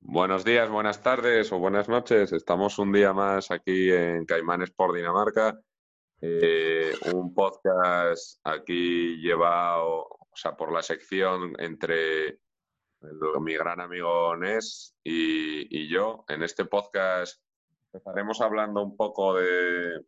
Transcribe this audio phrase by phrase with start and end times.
[0.00, 2.32] Buenos días, buenas tardes o buenas noches.
[2.32, 5.60] Estamos un día más aquí en Caimanes por Dinamarca.
[6.20, 12.40] Eh, un podcast aquí llevado, o sea, por la sección entre
[13.40, 16.24] mi gran amigo Nes y yo.
[16.26, 17.40] En este podcast
[17.92, 20.04] empezaremos hablando un poco de,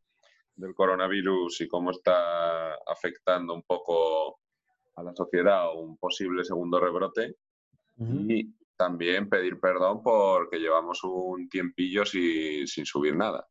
[0.55, 4.41] del coronavirus y cómo está afectando un poco
[4.97, 7.37] a la sociedad un posible segundo rebrote.
[7.99, 13.47] Y también pedir perdón porque llevamos un tiempillo si- sin subir nada.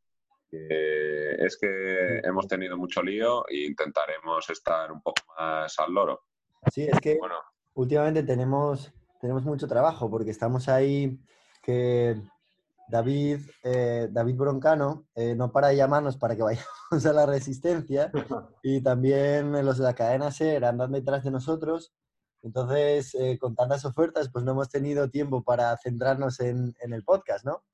[0.50, 6.24] Eh, es que hemos tenido mucho lío e intentaremos estar un poco más al loro.
[6.70, 7.36] Sí, es que Bueno,
[7.74, 11.18] últimamente tenemos, tenemos mucho trabajo porque estamos ahí
[11.62, 12.16] que
[12.88, 16.42] David, eh, David Broncano eh, no para de llamarnos para que
[16.90, 18.10] vayamos a la resistencia
[18.62, 21.92] y también los de la cadena SER andan detrás de nosotros.
[22.42, 27.04] Entonces, eh, con tantas ofertas, pues no hemos tenido tiempo para centrarnos en, en el
[27.04, 27.64] podcast, ¿no?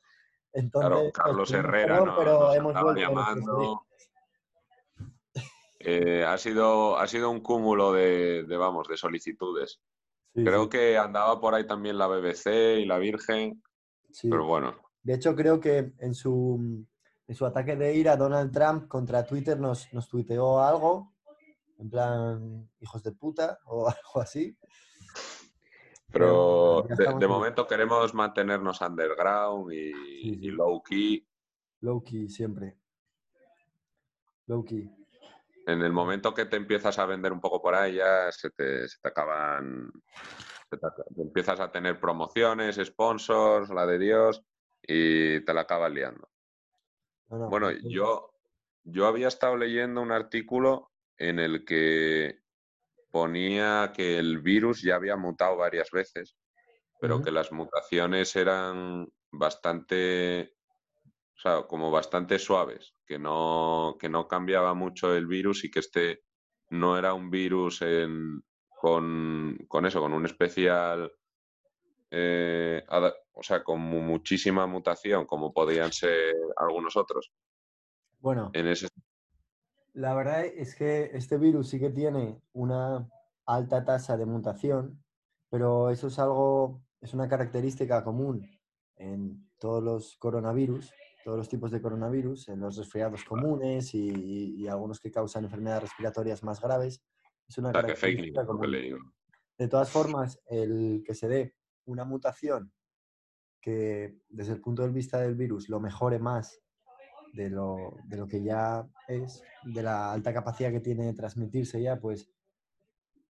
[0.53, 3.87] Entonces, claro, pues, Carlos Herrera nos, pero nos hemos vuelto llamando.
[6.27, 9.81] Ha, sido, ha sido un cúmulo de, de, vamos, de solicitudes.
[10.35, 13.63] Sí, Creo sí, que andaba por ahí también la BBC y la Virgen,
[14.11, 14.29] sí.
[14.29, 14.77] pero bueno,
[15.09, 16.85] De hecho, creo que en su,
[17.27, 21.15] en su ataque de ira, Donald Trump contra Twitter nos, nos tuiteó algo,
[21.79, 24.55] en plan, hijos de puta, o algo así.
[26.13, 26.87] pero
[27.19, 30.39] de, momento queremos mantenernos underground y, Sí, sí.
[30.43, 31.27] y low key.
[31.81, 32.77] Low key, siempre.
[34.47, 34.91] Low key.
[35.67, 38.87] En el momento que te empiezas a vender un poco por ahí, ya se te,
[38.87, 39.91] se te acaban.
[40.71, 44.45] se te ac- te empiezas a tener promociones, sponsors, la de Dios,
[44.89, 46.31] y te la acabas liando.
[47.31, 48.31] No, no, Bueno, yo,
[48.85, 52.41] yo había estado leyendo un artículo en el que
[53.11, 56.37] ponía que el virus ya había mutado varias veces,
[57.01, 60.55] pero que las mutaciones eran bastante,
[61.37, 65.81] o sea, como bastante suaves, que no, que no cambiaba mucho el virus y que
[65.81, 66.25] este
[66.71, 68.43] no era un virus en-
[68.81, 71.13] con, con eso, con un especial,
[72.11, 72.85] eh,
[73.33, 77.33] o sea, con mu- muchísima mutación, como podían ser algunos otros.
[78.21, 78.89] Bueno, En ese,
[79.95, 83.09] la verdad es que este virus sí que tiene una
[83.47, 85.03] alta tasa de mutación,
[85.51, 88.49] pero eso es algo, es una característica común
[88.97, 90.93] en todos los coronavirus,
[91.25, 95.45] todos los tipos de coronavirus, en los resfriados comunes y, y- y algunos que causan
[95.45, 97.03] enfermedades respiratorias más graves.
[97.49, 98.61] Es una característica común.
[99.59, 101.55] De todas formas, el que se dé
[101.89, 102.73] una mutación
[103.61, 106.63] que desde el punto de vista del virus lo mejore más
[107.33, 111.83] de lo, de lo que ya es, de la alta capacidad que tiene de transmitirse
[111.83, 112.31] ya, pues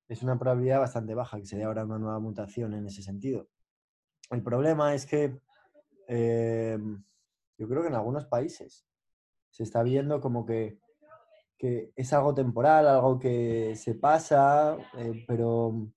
[0.08, 3.48] es una probabilidad bastante baja que se dé ahora una nueva mutación en ese sentido.
[4.30, 5.40] El problema es que
[6.06, 6.78] eh,
[7.58, 8.86] yo creo que en algunos países
[9.50, 10.78] se está viendo como que,
[11.56, 15.90] que es algo temporal, algo que se pasa, eh, pero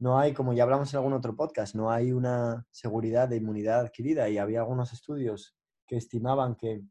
[0.00, 3.80] no hay, como ya hablamos en algún otro podcast, no hay una seguridad de inmunidad
[3.80, 5.54] adquirida y había algunos estudios
[5.86, 6.82] que estimaban que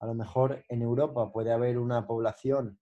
[0.00, 2.78] a lo mejor en Europa puede haber una población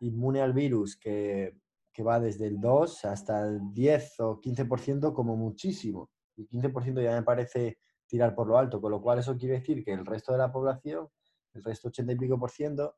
[0.00, 1.54] inmune al virus que,
[1.92, 6.10] que va desde el 2 hasta el 10 o 15% como muchísimo.
[6.34, 9.84] Y 15% ya me parece tirar por lo alto, con lo cual eso quiere decir
[9.84, 11.08] que el resto de la población,
[11.52, 12.96] el resto 80 y pico por ciento,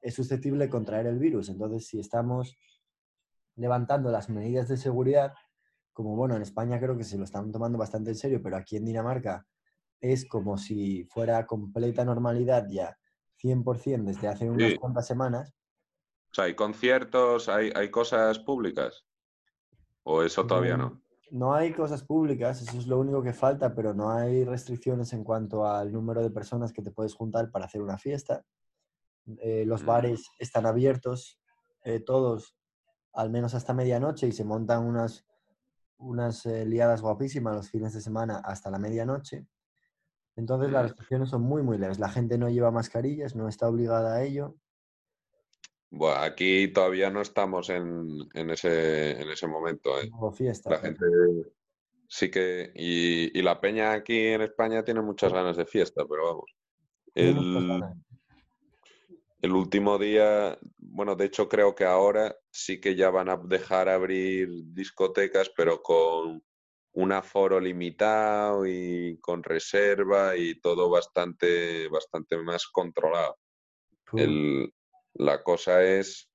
[0.00, 1.50] es susceptible de contraer el virus.
[1.50, 2.56] Entonces, si estamos
[3.54, 5.34] levantando las medidas de seguridad,
[5.98, 8.76] como bueno, en España creo que se lo están tomando bastante en serio, pero aquí
[8.76, 9.44] en Dinamarca
[10.00, 12.96] es como si fuera completa normalidad ya
[13.42, 14.78] 100% desde hace unas Sí.
[14.78, 15.52] cuantas semanas.
[16.30, 19.04] O sea, hay conciertos, hay, hay cosas públicas.
[20.04, 21.02] ¿O eso todavía no?
[21.32, 25.24] No hay cosas públicas, eso es lo único que falta, pero no hay restricciones en
[25.24, 28.44] cuanto al número de personas que te puedes juntar para hacer una fiesta.
[29.40, 29.86] Eh, los Mm.
[29.86, 31.40] bares están abiertos,
[31.82, 32.54] eh, todos,
[33.14, 35.26] al menos hasta medianoche, y se montan unas,
[35.98, 39.46] unas eh, liadas guapísimas los fines de semana hasta la medianoche.
[40.36, 40.86] Entonces las Mm.
[40.88, 41.98] restricciones son muy, muy leves.
[41.98, 44.56] La gente no lleva mascarillas, no está obligada a ello.
[45.90, 49.98] Bueno, aquí todavía no estamos en, en ese, en ese momento.
[50.00, 50.10] ¿eh?
[50.34, 50.70] Fiesta.
[50.70, 51.04] La gente
[52.06, 52.70] sí que...
[52.74, 56.54] Y, y la peña aquí en España tiene muchas ganas de fiesta, pero vamos.
[57.14, 57.34] El,
[57.66, 57.96] ganas.
[59.40, 63.88] El último día, bueno, de hecho creo que ahora sí que ya van a dejar
[63.88, 66.42] abrir discotecas, pero con,
[66.98, 73.36] un aforo limitado y con reserva y todo bastante, bastante más controlado.
[74.12, 74.72] El-
[75.14, 76.28] la cosa es,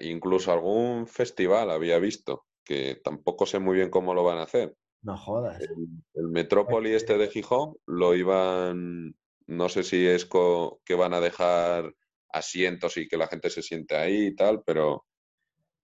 [0.00, 4.76] incluso algún festival había visto, que tampoco sé muy bien cómo lo van a hacer.
[5.02, 5.60] No jodas.
[5.60, 11.14] El, el Metrópoli este de Gijón lo iban, no sé si es co- que van
[11.14, 11.94] a dejar
[12.34, 15.04] asientos y que la gente se siente ahí y tal, pero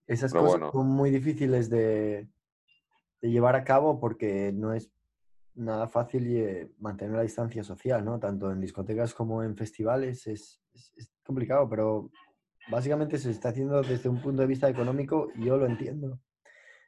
[0.07, 0.73] Esas pero cosas bueno.
[0.73, 2.29] son muy difíciles de,
[3.23, 4.91] de llevar a cabo porque no es
[5.55, 8.19] nada fácil eh, mantener la distancia social, ¿no?
[8.19, 12.11] Tanto en discotecas como en festivales es, es- es complicado, pero
[12.71, 16.21] básicamente se está haciendo desde un punto de vista económico y yo lo entiendo.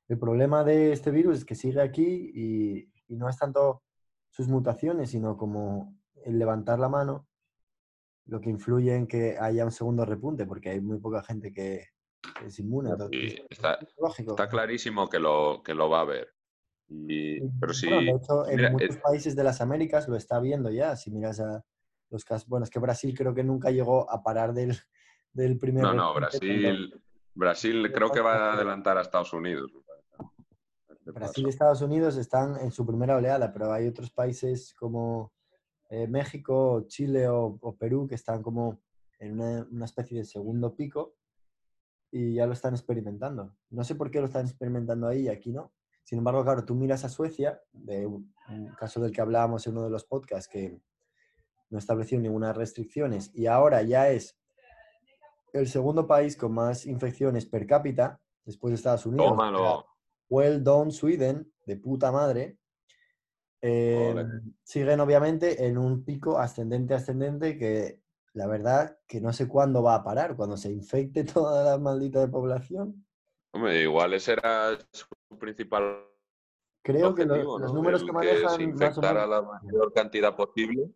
[0.08, 3.82] El problema de este virus es que sigue aquí y, y no es tanto
[4.30, 7.26] sus mutaciones, sino como el levantar la mano
[8.26, 11.88] lo que influye en que haya un segundo repunte, porque hay muy poca gente que
[12.44, 12.90] es inmune.
[13.50, 16.28] Está- es está clarísimo que lo, que lo va a ver.
[16.88, 20.38] Y, pero sí, Bueno, de hecho, en mira, muchos países de las Américas lo está
[20.40, 20.94] viendo ya.
[20.96, 21.64] Si miras a
[22.10, 24.76] los casos, bueno, es que Brasil creo que nunca llegó a parar del,
[25.32, 25.84] del primer.
[25.84, 27.02] no, no, Brasil,
[27.34, 29.72] Brasil creo que va a adelantar a Estados Unidos.
[30.90, 31.48] Este Brasil y.
[31.48, 35.32] Estados Unidos están en su primera oleada, pero hay otros países como
[35.92, 38.80] eh, México, Chile o, o Perú que están como
[39.18, 41.16] en una, una especie de segundo pico
[42.10, 43.54] y ya lo están experimentando.
[43.68, 45.74] No sé por qué lo están experimentando ahí y aquí no.
[46.02, 49.74] Sin embargo, claro, tú miras a Suecia, de un, un caso del que hablábamos en
[49.74, 50.80] uno de los podcasts, que
[51.68, 54.38] no estableció ninguna restricciones y ahora ya es
[55.52, 59.28] el segundo país con más infecciones per cápita después de Estados Unidos.
[59.28, 59.84] Tómalo.
[60.30, 62.58] Well done Sweden, de puta madre.
[63.62, 64.26] Eh, Ole.
[64.64, 68.02] siguen obviamente en un pico ascendente, ascendente, que
[68.34, 72.28] la verdad que no sé cuándo va a parar, cuando se infecte toda la maldita
[72.30, 73.06] población.
[73.54, 75.06] Hombre, igual ese era su
[75.38, 76.06] principal
[76.84, 77.72] Creo que los ¿no?
[77.74, 80.90] números El que que manejan se más o infectara menos- la mayor cantidad posible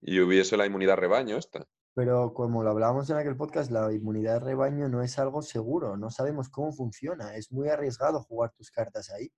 [0.00, 1.64] y hubiese la inmunidad rebaño esta.
[1.94, 5.96] Pero como lo hablábamos en aquel podcast, la inmunidad de rebaño no es algo seguro,
[5.96, 9.30] no sabemos cómo funciona, es muy arriesgado jugar tus cartas ahí.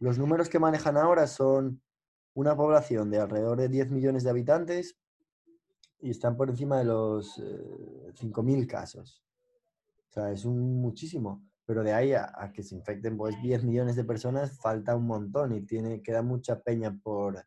[0.00, 1.82] Los números que manejan ahora son
[2.34, 4.98] una población de alrededor de 10 millones de habitantes
[6.00, 9.22] y están por encima de los eh, 5.000 casos.
[10.08, 11.46] O sea, es un muchísimo.
[11.66, 15.06] Pero de ahí a, a que se infecten pues 10 millones de personas falta un
[15.06, 17.46] montón y tiene, queda mucha peña por,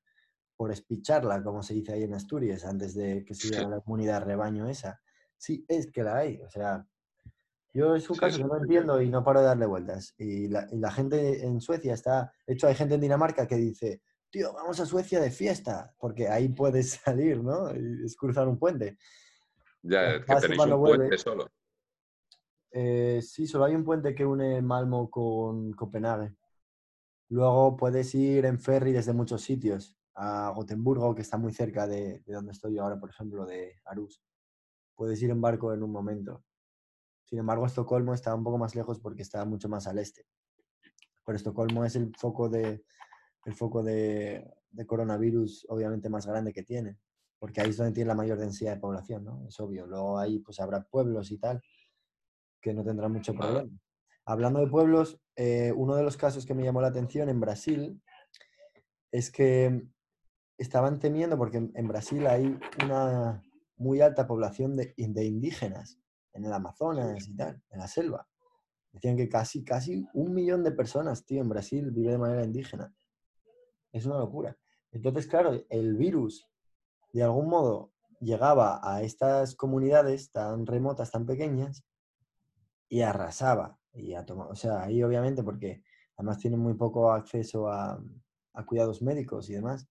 [0.55, 4.23] por espicharla, como se dice ahí en Asturias, antes de que se llegue la comunidad
[4.23, 5.01] rebaño esa.
[5.37, 6.39] Sí, es que la hay.
[6.43, 6.87] O sea,
[7.73, 10.13] yo es un Sí, caso que no entiendo y no paro de darle vueltas.
[10.17, 13.55] Y la, y la gente en Suecia está, de hecho hay gente en Dinamarca que
[13.55, 17.71] dice, tío, vamos a Suecia de fiesta, porque ahí puedes salir, ¿no?
[17.75, 18.97] Y es cruzar un puente.
[19.81, 21.49] Ya, es que tenéis un vuelve- puente solo.
[22.71, 26.35] Eh, sí, solo hay un puente que une Malmo con Copenhague.
[27.29, 29.97] Luego puedes ir en ferry desde muchos sitios.
[30.15, 33.79] A Gotemburgo, que está muy cerca de, de donde estoy yo ahora, por ejemplo, de
[33.85, 34.21] Arús.
[34.95, 36.43] Puedes ir en barco en un momento.
[37.33, 40.27] Sin embargo, Estocolmo está un poco más lejos porque está mucho más al este.
[41.25, 42.83] Pero Estocolmo es el foco de,
[43.45, 46.99] el foco de, de coronavirus obviamente más grande que tiene.
[47.39, 49.47] Porque ahí es donde tiene la mayor densidad de población, ¿no?
[49.47, 49.87] Es obvio.
[49.87, 51.59] Luego ahí pues habrá pueblos y tal
[52.61, 53.79] que no tendrán mucho problema.
[54.25, 57.99] Hablando de pueblos, eh, uno de los casos que me llamó la atención en Brasil
[59.11, 59.87] es que
[60.59, 63.41] estaban temiendo, porque en, en Brasil hay una
[63.75, 66.02] muy alta población de, de indígenas
[66.33, 68.27] en el Amazonas y tal, en la selva.
[68.91, 72.93] Decían que casi, casi un millón de personas, tío, en Brasil vive de manera indígena.
[73.91, 74.57] Es una locura.
[74.91, 76.47] Entonces, claro, el virus,
[77.11, 81.83] de algún modo, llegaba a estas comunidades tan remotas, tan pequeñas,
[82.87, 83.79] y arrasaba.
[83.93, 85.83] Y a tomar, o sea, ahí obviamente porque
[86.17, 88.03] además tienen muy poco acceso a,
[88.53, 89.87] a cuidados médicos y demás.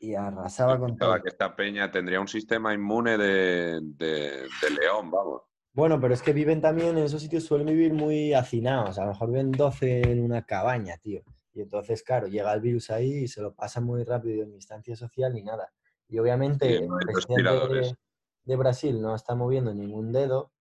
[0.00, 1.22] Y arrasaba con todo.
[1.22, 5.42] Que esta peña tendría un sistema inmune de, de- de león, vamos.
[5.72, 8.98] Bueno, pero es que viven también en esos sitios, suelen vivir muy hacinados.
[8.98, 11.22] A lo mejor viven 12 en una cabaña, tío.
[11.52, 14.94] Y entonces, claro, llega el virus ahí y se lo pasa muy rápido en distancia
[14.96, 15.72] social ni nada.
[16.08, 17.96] Y obviamente Sí, el no presidente de,
[18.44, 20.52] de Brasil no está moviendo ningún dedo.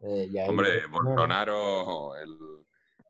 [0.00, 2.36] eh, y ahí- Hombre, no, Bolsonaro, el,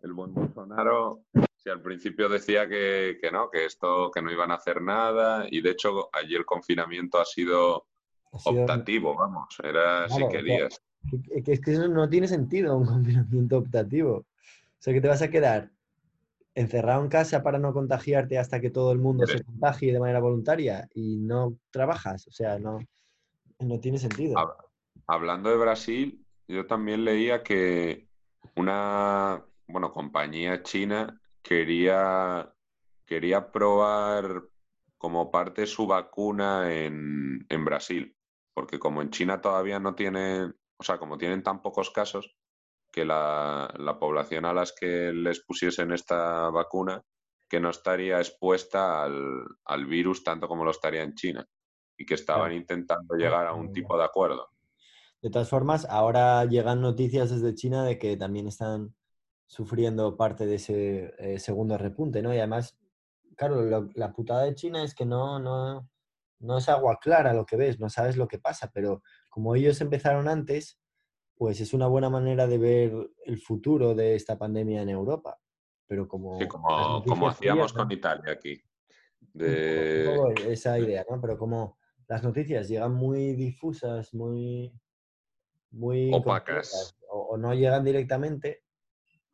[0.02, 1.20] el buen Bolsonaro,
[1.62, 5.46] si al principio decía que, que no, que esto, que no iban a hacer nada,
[5.50, 7.86] y de hecho allí el confinamiento ha sido
[8.32, 10.82] ha sido- optativo, vamos, era si Claro, querías.
[11.30, 14.16] Que, que es que eso no tiene sentido, un confinamiento optativo.
[14.16, 14.26] O
[14.82, 15.70] sea, que te vas a quedar
[16.54, 20.20] encerrado en casa para no contagiarte hasta que todo el mundo se contagie de manera
[20.20, 22.26] voluntaria y no trabajas.
[22.26, 22.80] O sea, no,
[23.58, 24.36] no tiene sentido.
[25.06, 28.08] Hablando de Brasil, yo también leía que
[28.56, 32.54] una, bueno, compañía china quería,
[33.06, 34.44] quería probar
[34.98, 38.16] como parte su vacuna en, en Brasil,
[38.54, 42.36] porque como en China todavía no tienen, o sea, como tienen tan pocos casos,
[42.92, 47.02] que la, la población a las que les pusiesen esta vacuna
[47.48, 51.46] que no estaría expuesta al, al virus tanto como lo estaría en China
[51.96, 52.60] y que estaban Claro.
[52.60, 54.48] intentando llegar a un tipo de acuerdo.
[55.22, 58.94] De todas formas, ahora llegan noticias desde China de que también están
[59.54, 62.32] sufriendo parte de ese eh, segundo repunte, ¿no?
[62.32, 62.78] Y además,
[63.36, 65.88] claro, lo- la putada de China es que no, no,
[66.38, 69.80] no es agua clara lo que ves, no sabes lo que pasa, pero como ellos
[69.80, 70.78] empezaron antes,
[71.34, 72.92] pues es una buena manera de ver
[73.26, 75.36] el futuro de esta pandemia en Europa.
[75.88, 78.52] Pero como, Sí, como, hacíamos llegan- con Italia aquí.
[78.52, 81.20] un poco- De, un poco esa idea, ¿no?
[81.20, 81.76] Pero como
[82.06, 84.72] las noticias llegan muy difusas, muy,
[85.72, 86.96] muy Opacas.
[87.10, 88.62] o, o no llegan directamente,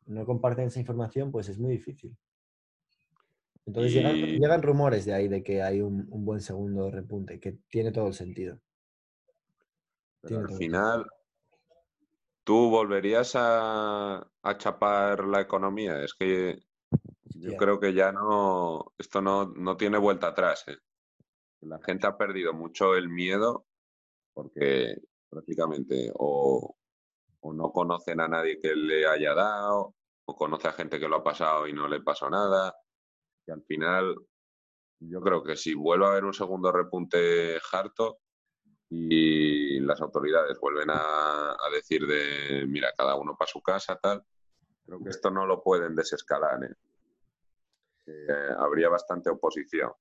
[0.07, 2.17] no comparten esa información, pues es muy difícil.
[3.67, 7.41] Entonces llegan, Y- llegan rumores de ahí de que hay un, un buen segundo repunte,
[7.41, 8.61] que tiene todo el sentido.
[10.23, 11.07] Pero al final,
[12.45, 16.03] ¿tú volverías a, a chapar la economía?
[16.03, 16.59] Es que
[17.35, 20.65] yo creo que ya no, esto no, no tiene vuelta atrás.
[20.69, 20.79] ¿eh?
[21.63, 23.67] La gente ha perdido mucho el miedo
[24.33, 24.97] porque
[25.29, 26.77] prácticamente o,
[27.41, 29.96] o no conocen a nadie que le haya dado,
[30.29, 32.75] o conoce a gente que lo ha pasado y no le pasó nada.
[33.47, 34.15] Y al final,
[35.01, 38.19] yo creo que si vuelve a haber un segundo repunte harto
[38.91, 44.23] y las autoridades vuelven a, a decir de, mira, cada uno para su casa, tal,
[44.85, 46.63] creo que esto no lo pueden desescalar.
[46.65, 46.75] ¿eh?
[48.07, 49.93] Eh, habría bastante oposición.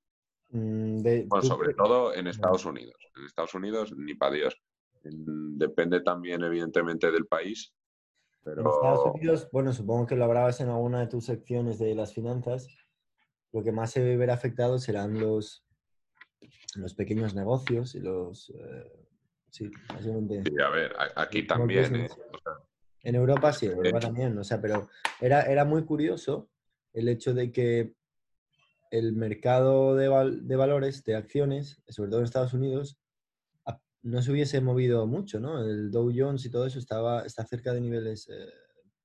[0.50, 2.98] Mm, de- Bueno, sobre todo en Estados Unidos.
[3.16, 4.56] En Estados Unidos, ni para Dios.
[5.04, 7.74] En- Depende también, evidentemente, del país.
[8.46, 11.96] En Estados Pero Unidos, bueno, supongo que lo hablabas en alguna de tus secciones de
[11.96, 12.68] las finanzas,
[13.52, 15.66] lo que más se verá afectado serán los,
[16.76, 18.50] los pequeños negocios y los...
[18.52, 18.92] eh,
[19.50, 20.44] sí, básicamente.
[20.46, 21.80] sí, a ver, aquí también.
[21.80, 21.82] ¿eh?
[21.90, 22.12] business.
[22.12, 22.54] O sea,
[23.02, 26.50] En Europa sí, en Europa también, o sea, pero era, era muy curioso
[26.94, 27.94] el hecho de que
[28.92, 33.00] el mercado de, val- de valores, de acciones, sobre todo en Estados Unidos,
[34.06, 35.60] no se hubiese movido mucho, ¿no?
[35.60, 38.54] El Dow Jones y todo eso estaba, está cerca de niveles eh,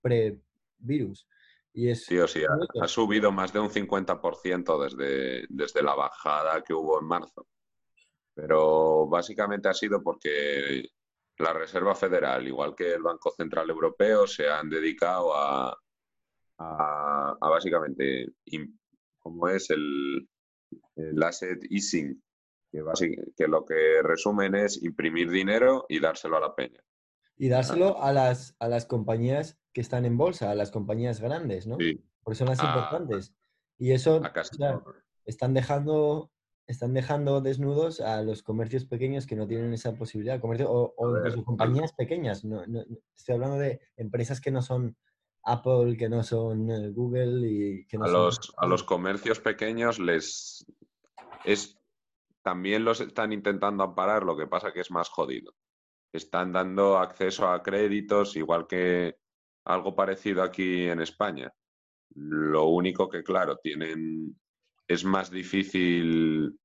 [0.03, 1.27] pre-virus.
[1.73, 2.43] Y es sí o sí,
[2.81, 7.47] ha, subido más de un 50% desde, desde la bajada que hubo en marzo.
[8.35, 10.91] Pero básicamente ha sido porque
[11.39, 15.71] la Reserva Federal, igual que el Banco Central Europeo, se han dedicado a,
[16.59, 18.79] a, a básicamente, im-
[19.19, 20.29] como es el,
[20.97, 22.23] el asset easing,
[22.73, 26.81] que, lo que resumen es imprimir dinero y dárselo a la peña.
[27.37, 31.67] Y dárselo a las, a las compañías que están en bolsa, a las compañías grandes,
[31.67, 31.77] ¿no?
[31.79, 33.35] Sí, Porque son las a- importantes.
[33.79, 34.81] Y eso, o sea,
[35.25, 36.31] están dejando
[36.67, 41.07] están dejando desnudos a los comercios pequeños que no tienen esa posibilidad, comercio, o, o
[41.09, 42.45] A ver, incluso compañías pequeñas.
[42.45, 44.97] No, no- no- estoy hablando de empresas que no son
[45.43, 48.23] Apple, que no son eh, Google y que no a son...
[48.23, 50.65] los, a los comercios pequeños les
[51.45, 51.77] es
[52.43, 55.55] también los están intentando amparar, lo que pasa que es más jodido.
[56.13, 59.17] Están dando acceso a créditos, igual que
[59.65, 61.53] algo parecido aquí en España.
[62.15, 64.37] Lo único que, claro, tienen
[64.89, 66.59] es más difícil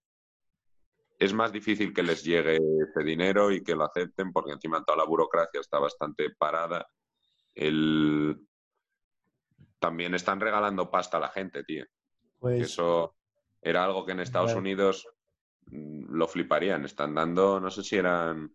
[1.17, 4.97] es más difícil que les llegue ese dinero y que lo acepten porque encima toda
[4.97, 6.87] la burocracia está bastante parada.
[7.53, 8.37] El...
[9.79, 11.85] También están regalando pasta a la gente, tío.
[12.39, 13.15] Pues, eso
[13.61, 14.59] era algo que en Estados Claro.
[14.59, 15.07] Unidos
[15.71, 16.85] lo fliparían.
[16.85, 18.53] Están dando, no sé si eran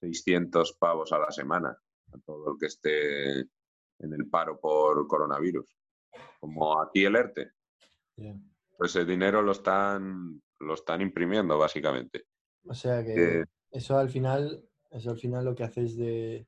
[0.00, 1.70] 600 pavos a la semana
[2.12, 5.66] a todo el que esté en el paro por coronavirus.
[6.40, 7.50] Como aquí el ERTE.
[8.76, 12.26] Pues ese dinero lo están, lo están imprimiendo, básicamente.
[12.68, 16.46] o sea que Que- eso al final, eso al final lo que hace es de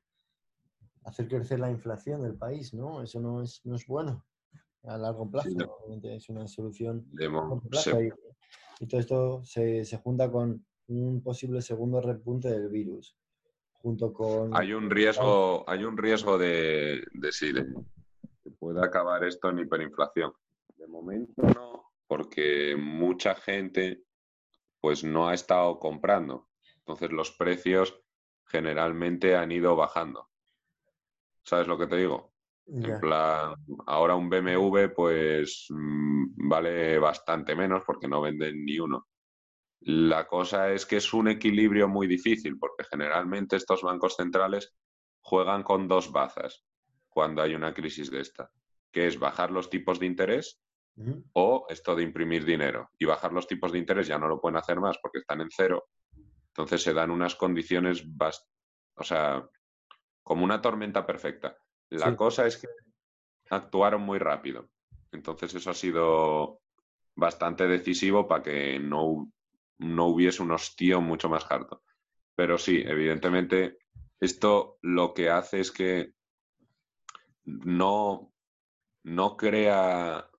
[1.03, 3.01] hacer crecer la inflación del país, ¿no?
[3.03, 4.25] Eso no es, no es bueno
[4.83, 5.49] a largo plazo.
[5.51, 5.77] no.
[6.09, 8.13] Es una solución de a mo- corto plazo se-
[8.79, 13.15] y, todo esto se, se junta con un posible segundo repunte del virus,
[13.73, 14.55] junto con...
[14.55, 17.29] hay un riesgo, hay un riesgo de, de
[18.43, 20.33] que pueda acabar esto en hiperinflación.
[20.77, 24.03] De momento no, porque mucha gente
[24.81, 26.47] pues no ha estado comprando.
[26.77, 28.01] Entonces los precios
[28.45, 30.29] generalmente han ido bajando.
[31.43, 32.33] ¿Sabes lo que te digo?
[32.71, 33.55] En plan,
[33.87, 39.07] ahora un BMW pues mm, vale bastante menos porque no venden ni uno.
[39.81, 44.73] La cosa es que es un equilibrio muy difícil porque generalmente estos bancos centrales
[45.21, 46.63] juegan con dos bazas
[47.09, 48.51] cuando hay una crisis de esta,
[48.91, 50.61] que es bajar los tipos de interés
[51.33, 52.89] o esto de imprimir dinero.
[52.99, 55.49] Y bajar los tipos de interés ya no lo pueden hacer más porque están en
[55.49, 55.85] cero.
[56.47, 58.05] Entonces se dan unas condiciones,
[58.95, 59.47] o sea,
[60.21, 61.57] como una tormenta perfecta.
[61.89, 62.15] La Sí.
[62.15, 62.67] cosa es que
[63.49, 64.69] actuaron muy rápido.
[65.11, 66.61] Entonces eso ha sido
[67.15, 69.31] bastante decisivo para que no,
[69.79, 71.83] no hubiese un hostío mucho más harto.
[72.35, 73.79] Pero sí, evidentemente,
[74.19, 76.13] esto lo que hace es que
[77.43, 78.31] no,
[79.03, 80.29] no crea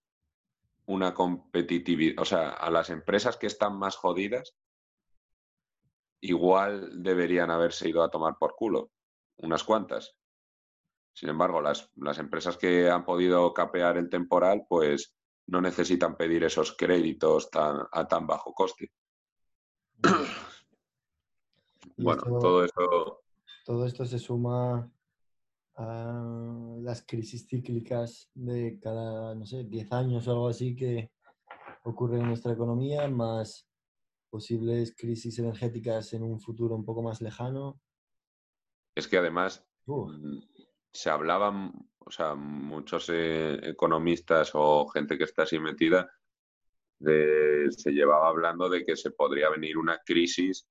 [0.86, 4.56] una competitividad, o sea, a las empresas que están más jodidas,
[6.20, 8.90] igual deberían haberse ido a tomar por culo,
[9.36, 10.16] unas cuantas.
[11.12, 15.14] Sin embargo, las, las empresas que han podido capear el temporal, pues
[15.48, 18.90] no necesitan pedir esos créditos tan, a tan bajo coste.
[21.96, 23.22] Bueno, esto- todo eso,
[23.64, 24.90] Todo esto se suma
[25.76, 31.10] a las crisis cíclicas de cada, no sé, 10 años o algo así que
[31.84, 33.66] ocurren en nuestra economía, más
[34.30, 37.80] posibles crisis energéticas en un futuro un poco más lejano.
[38.94, 39.66] es que además
[40.92, 46.10] se hablaban, o sea, muchos eh, economistas o gente que está así metida,
[46.98, 50.66] de- se llevaba hablando de que se podría venir una crisis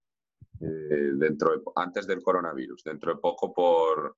[0.62, 4.18] eh, dentro de- antes del coronavirus, dentro de poco por,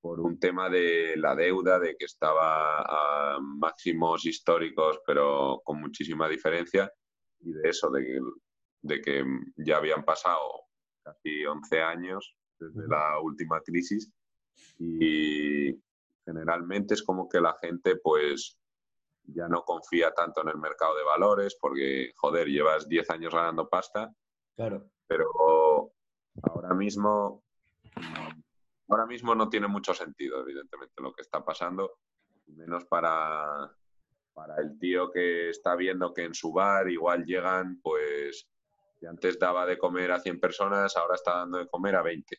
[0.00, 2.80] por un tema de la deuda, de que estaba
[3.34, 6.92] a máximos históricos, pero con muchísima diferencia,
[7.40, 8.20] y de eso, de que,
[8.82, 9.24] de que
[9.56, 10.66] ya habían pasado
[11.02, 14.12] casi 11 años desde la última crisis
[14.78, 15.80] y
[16.24, 18.58] generalmente es como que la gente pues
[19.24, 23.68] ya no confía tanto en el mercado de valores porque, joder, llevas 10 años ganando
[23.68, 24.12] pasta,
[24.56, 24.90] claro.
[25.06, 25.92] pero
[26.42, 27.42] ahora mismo
[28.88, 31.98] ahora mismo no tiene mucho sentido, evidentemente, lo que está pasando,
[32.46, 33.70] menos para,
[34.34, 38.48] para el tío que está viendo que en su bar igual llegan, pues,
[39.00, 42.36] que antes daba de comer a 100 personas, ahora está dando de comer a 20.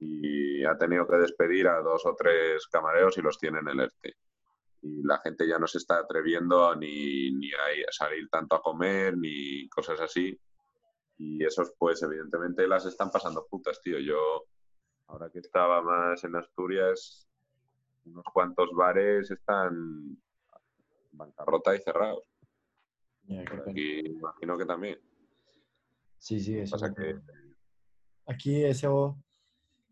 [0.00, 3.80] Y ha tenido que despedir a dos o tres camareros y los tiene en el
[3.80, 4.16] ERTE.
[4.82, 8.54] Y la gente ya no se está atreviendo ni, ni a ir- a salir tanto
[8.56, 10.38] a comer, ni cosas así.
[11.16, 13.98] Y esos, pues, evidentemente las están pasando putas, tío.
[13.98, 14.44] Yo,
[15.08, 17.28] ahora que estaba más en Asturias,
[18.04, 20.16] unos cuantos bares están
[21.10, 22.22] bancarrota y cerrados.
[23.26, 23.42] Pena.
[23.68, 24.98] aquí imagino que también.
[26.18, 26.76] Sí, sí, eso.
[26.76, 27.18] Pasa que-
[28.26, 29.16] Aquí eso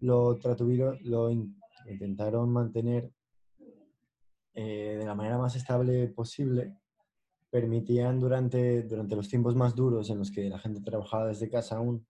[0.07, 3.13] lo tratuvieron, lo in- intentaron mantener
[4.55, 6.79] eh, de la manera más estable posible.
[7.51, 11.77] Permitían durante, durante los tiempos más duros en los que la gente trabajaba desde casa
[11.77, 12.07] aún,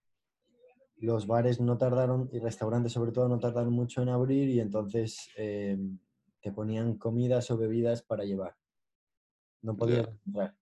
[0.98, 5.28] los bares no tardaron, y restaurantes sobre todo, no tardaron mucho en abrir y entonces
[5.36, 5.78] eh,
[6.40, 8.56] te ponían comidas o bebidas para llevar.
[9.62, 10.54] No podías entrar.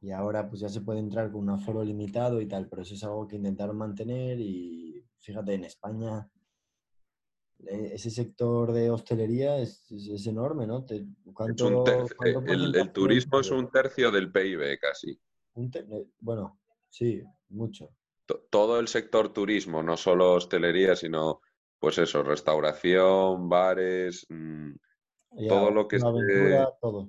[0.00, 2.94] Y ahora pues ya se puede entrar con un aforo limitado y tal, pero eso
[2.94, 6.30] es algo que intentaron mantener y fíjate, en España
[7.66, 10.84] ese sector de hostelería es, es- es enorme, ¿no?
[10.84, 15.18] Te- Es ¿cuánto- un tercio- cuánto el, turismo es un tercio del PIB casi.
[15.54, 17.90] un eh, bueno, sí, mucho.
[18.26, 21.40] To- Todo el sector turismo, no solo hostelería, sino,
[21.78, 24.26] pues eso, restauración, bares.
[24.28, 24.72] mm,
[25.36, 27.08] Ya, Todo lo que la esté- aventura, todo.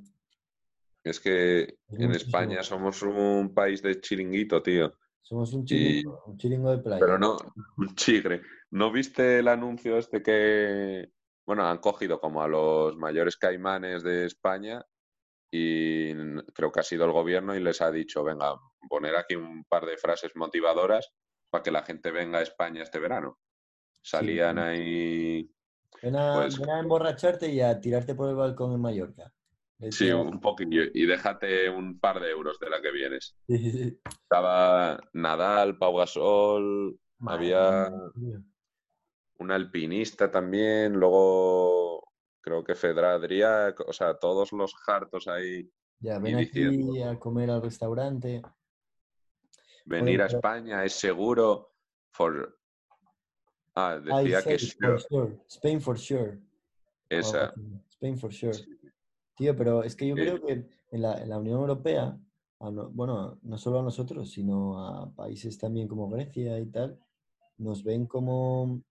[1.03, 2.13] Es que Es en muchísimo.
[2.15, 4.93] España somos un país de chiringuito, tío.
[5.21, 6.99] Somos un Y- chiringo, un chiringo de playa.
[6.99, 7.38] Pero no,
[7.77, 8.41] un chigre.
[8.75, 11.09] ¿No viste el anuncio este que,
[11.45, 14.85] bueno, han cogido como a los mayores caimanes de España
[15.49, 16.13] y
[16.53, 18.53] creo que ha sido el gobierno y les ha dicho, venga,
[18.89, 21.09] poner aquí un par de frases motivadoras
[21.49, 23.39] para que la gente venga a España este verano.
[24.01, 24.61] Salían sí.
[24.61, 25.51] ahí,
[26.01, 29.33] Ven a, pues- ven a emborracharte y a tirarte por el balcón en Mallorca.
[29.89, 33.38] Sí, un poquillo, y déjate un par de euros de la que vienes.
[33.47, 38.43] Estaba Nadal, Pau Gasol, Madre había mía.
[39.39, 42.04] Un alpinista también, luego
[42.41, 43.17] creo que Fedra
[43.88, 45.69] o sea, todos los hartos ahí
[46.00, 48.41] Ya, ven aquí diciendo- a comer al restaurante.
[49.86, 51.71] venir a pero- España es seguro.
[52.12, 52.58] For...
[53.76, 55.38] Ah, I decía que said for sure, sure.
[55.50, 56.39] Spain for sure.
[57.10, 57.54] esa.
[57.91, 58.58] Spain for sure.
[59.36, 60.21] Tío, pero es que yo Sí.
[60.21, 62.17] creo que en la, en la Unión Europea,
[62.62, 66.98] no- bueno, no solo a nosotros, sino a países también como Grecia y tal,
[67.58, 68.82] nos ven como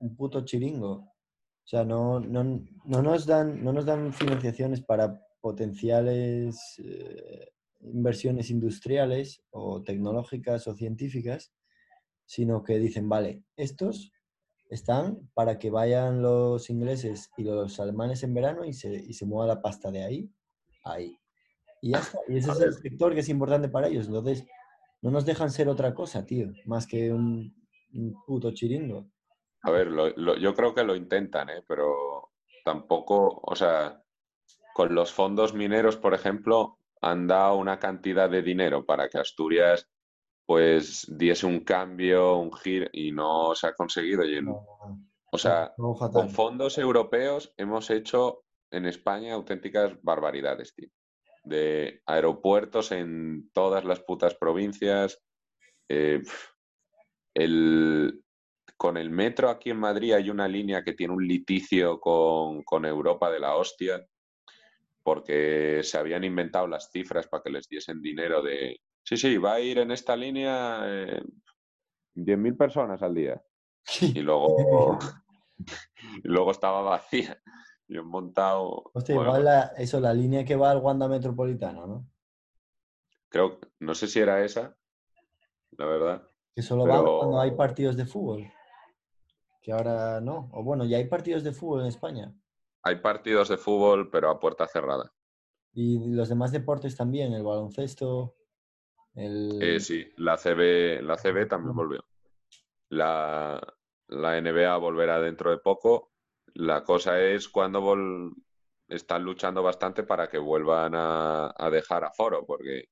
[0.00, 0.92] un puto chiringo.
[0.92, 2.44] O sea, no, no,
[2.84, 7.48] no nos, dan, no nos dan financiaciones para potenciales eh,
[7.80, 11.52] inversiones industriales o tecnológicas o científicas,
[12.24, 14.12] sino que dicen, vale, estos
[14.68, 19.26] están para que vayan los ingleses y los alemanes en verano y se, y se
[19.26, 20.30] mueva la pasta de ahí
[20.84, 21.18] a ahí.
[21.80, 22.18] Y ya está.
[22.28, 24.06] Y ese es el sector que es importante para ellos.
[24.06, 24.44] Entonces,
[25.02, 27.54] no nos dejan ser otra cosa, tío, más que un,
[27.92, 29.08] un puto chiringo.
[29.66, 31.62] A ver, lo- lo- yo creo que lo intentan, ¿eh?
[31.66, 32.30] pero
[32.64, 34.02] tampoco, o sea,
[34.74, 39.88] con los fondos mineros, por ejemplo, han dado una cantidad de dinero para que Asturias
[40.48, 44.24] pues diese un cambio, un giro, y no se ha conseguido.
[44.24, 44.46] Y en-
[45.32, 45.74] o sea,
[46.12, 50.88] con fondos europeos hemos hecho en España auténticas barbaridades, tío.
[51.42, 55.20] De aeropuertos en todas las putas provincias.
[55.88, 56.22] eh,
[57.34, 58.22] el,
[58.76, 62.84] con el metro aquí en Madrid hay una línea que tiene un litigio con, con
[62.84, 64.06] Europa de la hostia,
[65.02, 68.80] porque se habían inventado las cifras para que les diesen dinero de...
[69.04, 71.22] Sí, sí, va a ir en esta línea eh,
[72.16, 73.40] 10.000 personas al día.
[74.00, 74.98] Y luego,
[75.58, 75.58] y
[76.28, 77.40] luego estaba vacía.
[77.88, 78.90] Y han montado...
[78.94, 82.06] Hostia, bueno, igual la- eso, la línea que va al Wanda Metropolitano, ¿no?
[83.28, 84.76] creo, no sé si era esa,
[85.72, 86.26] la verdad.
[86.54, 88.50] Que solo va Pero- cuando hay partidos de fútbol.
[89.66, 90.48] Que ahora no.
[90.54, 92.34] O bueno, ya hay partidos de fútbol en España.
[92.84, 95.12] Hay partidos de fútbol, pero a puerta cerrada.
[95.74, 98.34] Y los demás deportes también, el baloncesto,
[99.14, 99.50] el...
[99.60, 102.04] Eh, sí, la CB, la CB también volvió.
[102.90, 103.60] La,
[104.08, 106.12] la NBA volverá dentro de poco.
[106.54, 108.34] La cosa es cuando vol-
[108.88, 112.84] están luchando bastante para que vuelvan a, a dejar aforo, porque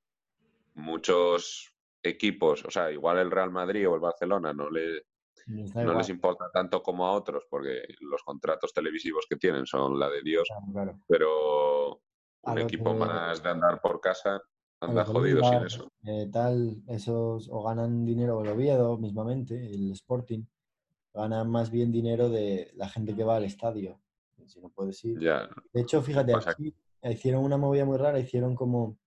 [0.75, 5.03] muchos equipos, o sea, igual el Real Madrid o el Barcelona no, le,
[5.47, 5.97] no igual.
[5.99, 10.23] les importa tanto como a otros, porque los contratos televisivos que tienen son la de
[10.23, 11.01] Dios, Claro, claro.
[11.07, 12.01] pero
[12.45, 14.41] A un equipo que- más de andar por casa
[14.81, 15.89] anda jodido sin eso.
[16.05, 20.45] eh, tal, esos o ganan dinero el Oviedo mismamente, el Sporting,
[21.15, 24.01] ganan más bien dinero de la gente que va al estadio.
[24.47, 25.19] Si no puedes ir.
[25.21, 28.99] Ya, De hecho, fíjate, aquí hicieron una movida muy rara, hicieron como...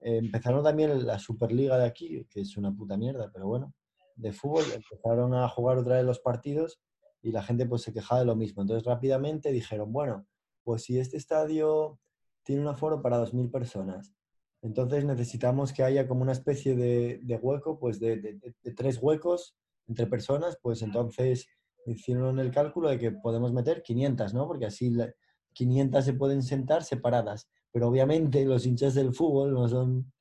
[0.00, 3.72] eh, empezaron también la Superliga de aquí, que es una puta mierda, pero bueno,
[4.16, 6.80] de fútbol, empezaron a jugar otra vez los partidos
[7.22, 8.62] y la gente pues se quejaba de lo mismo.
[8.62, 10.26] Entonces rápidamente dijeron, bueno,
[10.62, 11.98] pues si este estadio
[12.42, 14.14] tiene un aforo para 2.000 personas,
[14.62, 18.40] entonces necesitamos que haya como una especie de, hueco, pues de
[18.76, 21.46] tres huecos entre personas, pues entonces
[21.86, 24.46] hicieron el cálculo de que podemos meter 500, ¿no?
[24.46, 25.12] Porque así la-
[25.52, 27.48] 500 se pueden sentar separadas.
[27.72, 30.12] Pero obviamente los hinchas del fútbol no son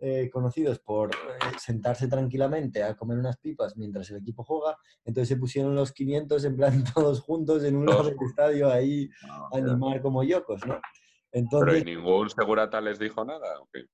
[0.00, 1.18] eh, conocidos por eh,
[1.58, 4.76] sentarse tranquilamente a comer unas pipas mientras el equipo juega.
[5.04, 9.08] Entonces se pusieron los 500 en plan todos juntos en un lado del estadio ahí
[9.28, 10.80] a animar como yocos, ¿no?
[11.30, 13.60] Pero Entonces, ¿y ningún segurata les dijo nada?
[13.60, 13.84] ¿o qué?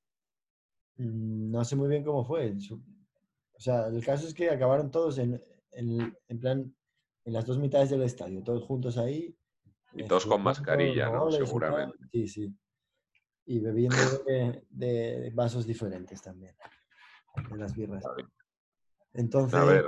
[0.96, 2.54] Mm, No sé muy bien cómo fue.
[3.56, 5.40] O sea, el caso es que acabaron todos en,
[5.72, 6.76] en- en plan,
[7.24, 9.34] en las dos mitades del estadio, todos juntos ahí.
[9.94, 11.30] Y todos con mascarilla, ¿no?
[11.30, 11.98] Seguramente.
[12.12, 12.54] Sí, sí.
[13.46, 16.54] Y bebiendo de, de vasos diferentes también,
[17.50, 18.04] de las birras.
[19.12, 19.84] Entonces, A ver,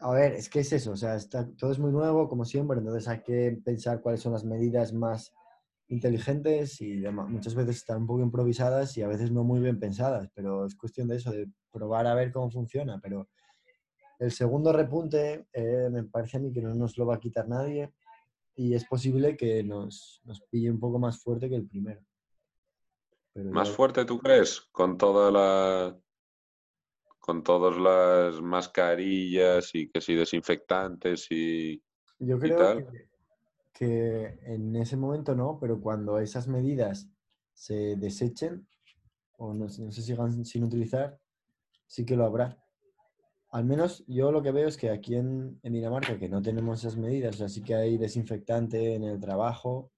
[0.00, 2.78] a ver, es que es eso, o sea, está, todo es muy nuevo, como siempre,
[2.78, 5.32] entonces hay que pensar cuáles son las medidas más
[5.88, 10.28] inteligentes y muchas veces están un poco improvisadas y a veces no muy bien pensadas,
[10.34, 12.98] pero es cuestión de eso, de probar a ver cómo funciona.
[13.00, 13.28] Pero
[14.18, 17.48] el segundo repunte eh, me parece a mí que no nos lo va a quitar
[17.48, 17.92] nadie
[18.56, 22.00] y es posible que nos, nos pille un poco más fuerte que el primero.
[23.36, 24.62] Pero ¿más fuerte tú crees?
[24.72, 25.96] Con toda la.
[27.20, 31.82] Con todas las mascarillas y que si desinfectantes y.
[32.18, 32.86] Yo ¿Y creo tal?
[32.86, 33.08] que,
[33.74, 37.08] que en ese momento no, pero cuando esas medidas
[37.52, 38.66] se desechen
[39.36, 41.18] o no, se- no se sigan sin utilizar,
[41.86, 42.56] sí que lo habrá.
[43.50, 46.78] Al menos yo lo que veo es que aquí en, en Dinamarca, que no tenemos
[46.80, 49.90] esas medidas, o sea, sí que hay desinfectante en el trabajo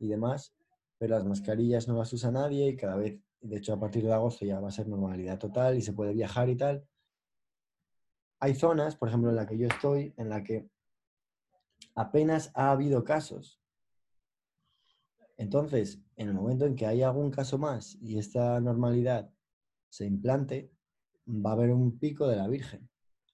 [0.00, 0.52] y demás,
[1.02, 4.12] pero las mascarillas no las usa nadie y cada vez, de hecho a partir de
[4.12, 6.86] agosto ya va a ser normalidad total y se puede viajar y tal.
[8.38, 10.70] Hay zonas, por ejemplo, en la que yo estoy, en la que
[11.96, 13.60] apenas ha habido casos.
[15.36, 19.28] Entonces, en el momento en que haya algún caso más y esta normalidad
[19.88, 20.70] se implante,
[21.26, 22.88] va a haber un pico de la Virgen.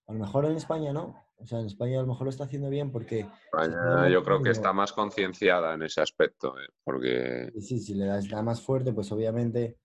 [0.06, 1.22] A lo mejor en España no.
[1.40, 4.42] O sea, en España a lo mejor lo está haciendo bien porque España, yo creo
[4.42, 6.66] que está más concienciada en ese aspecto, ¿eh?
[6.82, 9.76] porque Sí, sí, si le das da más fuerte, pues obviamente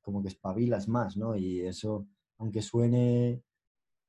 [0.00, 1.34] como que espabilas más, ¿no?
[1.34, 2.06] Y eso,
[2.38, 3.42] aunque suene,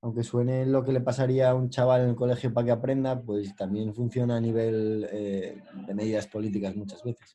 [0.01, 3.21] aunque suene lo que le pasaría a un chaval en el colegio para que aprenda,
[3.21, 7.33] pues también funciona a nivel eh, de medidas políticas muchas veces.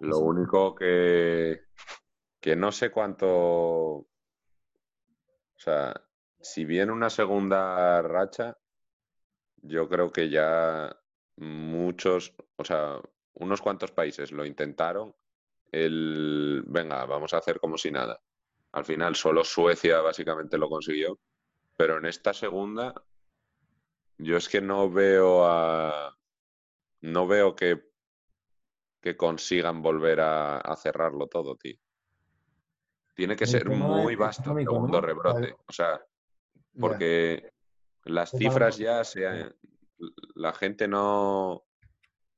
[0.00, 1.60] lo único que,
[2.40, 3.28] que no sé cuánto.
[3.28, 4.08] O
[5.58, 5.94] sea,
[6.52, 8.56] si viene una segunda racha,
[9.56, 10.96] yo creo que ya
[11.36, 13.00] muchos, o sea,
[13.34, 15.14] unos cuantos países lo intentaron.
[15.72, 18.20] El, venga, vamos a hacer como si nada.
[18.72, 21.18] Al final solo Suecia básicamente lo consiguió,
[21.76, 22.94] pero en esta segunda
[24.18, 26.16] yo es que no veo a
[27.00, 27.90] no veo que
[29.00, 31.76] que consigan volver a, a cerrarlo todo, tío.
[33.14, 35.06] Tiene que El ser muy vasto el segundo ¿no?
[35.06, 35.54] rebrote.
[35.66, 36.00] O sea,
[36.78, 37.52] Porque
[38.04, 39.54] las cifras ya se,
[40.34, 41.64] la gente no,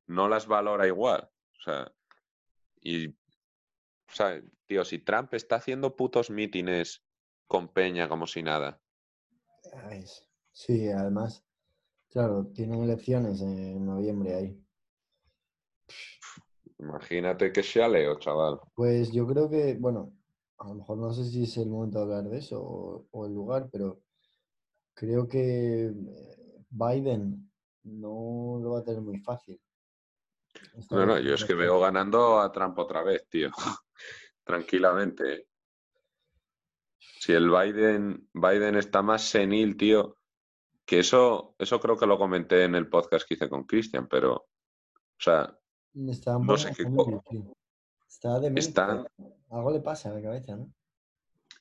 [0.06, 1.28] no las valora igual.
[1.58, 1.92] O sea,
[2.80, 7.04] y, o sea, tío, si Trump está haciendo putos mítines
[7.46, 8.80] con Peña como si nada,
[10.52, 11.44] Sí, además,
[12.10, 14.64] claro, tienen elecciones en noviembre ahí.
[16.78, 18.60] imagínate que sea Leo, chaval.
[18.74, 20.12] Pues yo creo que, bueno,
[20.58, 23.26] a lo mejor no sé si es el momento de hablar de eso o, o
[23.26, 24.00] el lugar, pero
[24.98, 27.50] creo que eh, Biden
[27.84, 29.60] no lo va a tener muy fácil.
[30.76, 33.50] Esta No, no, yo es que veo ganando a Trump otra vez, tío.
[34.44, 35.46] Tranquilamente.
[37.20, 40.16] Si el Biden, Biden está más senil, tío,
[40.84, 44.34] que eso, eso creo que lo comenté en el podcast que hice con Christian, pero,
[44.34, 44.48] o
[45.18, 45.56] sea,
[46.08, 46.84] Está no sé qué.
[48.08, 48.60] Está demente.
[48.60, 49.04] está-
[49.50, 50.72] Algo le pasa a la cabeza, ¿no?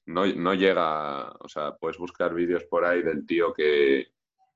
[0.08, 4.08] No, no llega, o sea, puedes buscar vídeos por ahí del tío que,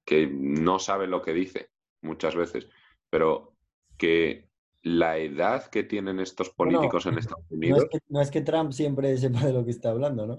[0.04, 1.70] que no sabe lo que dice
[2.02, 2.68] muchas veces,
[3.10, 3.54] pero
[3.98, 4.50] que
[4.84, 8.42] la edad que tienen estos políticos en Estados No Unidos es, que, no es que
[8.42, 10.38] Trump siempre sepa de lo que está hablando, ¿no?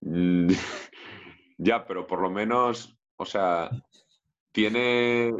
[1.58, 3.70] Ya, pero por lo menos, o sea,
[4.50, 5.30] tiene,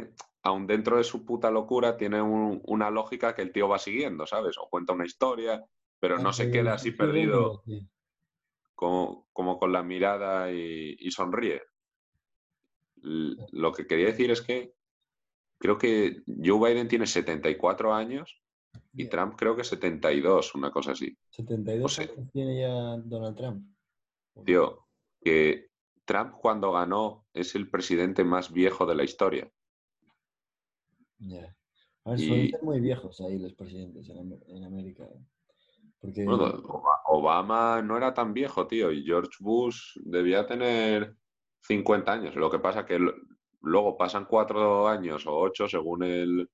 [0.43, 4.27] aun dentro de su puta locura, tiene un- una lógica que el tío va siguiendo,
[4.27, 4.55] ¿sabes?
[4.59, 5.65] O cuenta una historia,
[6.01, 7.63] pero no se queda así sí, perdido
[8.75, 11.61] como, como con la mirada y, y sonríe.
[13.03, 14.73] L- Lo que quería decir es que
[15.59, 18.41] creo que Joe Biden tiene 74 años
[18.93, 19.07] y.
[19.09, 21.15] Trump creo que 72, una cosa así.
[21.29, 23.67] 72 o sea- tiene ya Donald Trump.
[24.45, 24.87] Tío,
[25.23, 25.67] que
[26.05, 29.51] Trump cuando ganó es el presidente más viejo de la historia.
[31.19, 31.55] Ya.
[32.05, 35.03] A ver, suelen Y- ser muy viejos ahí los presidentes en, Am- en América.
[35.03, 35.19] ¿eh?
[36.23, 41.15] Porque Bueno, Oba- Obama no era tan viejo, tío, y George Bush debía tener
[41.61, 42.35] 50 años.
[42.35, 42.99] Lo que pasa que
[43.61, 46.49] luego pasan cuatro años o ocho según el,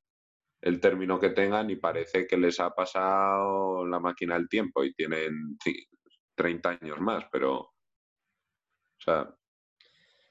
[0.61, 4.93] el término que tengan y parece que les ha pasado la máquina del tiempo y
[4.93, 5.87] tienen ci-
[6.35, 7.73] 30 años más, pero, o
[8.99, 9.33] sea,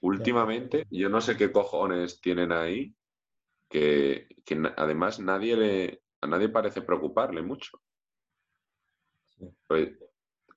[0.00, 2.94] últimamente yo no sé qué cojones tienen ahí
[3.70, 7.80] que, que además nadie le, a nadie parece preocuparle mucho.
[9.66, 9.90] Pues,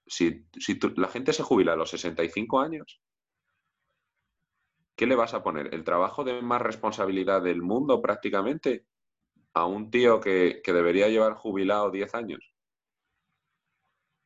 [0.07, 0.45] si
[0.79, 3.01] tú- la gente se jubila a los 65 años,
[4.95, 5.73] ¿qué le vas a poner?
[5.73, 8.85] ¿El trabajo de más responsabilidad del mundo prácticamente
[9.53, 12.53] a un tío que, debería llevar jubilado 10 años?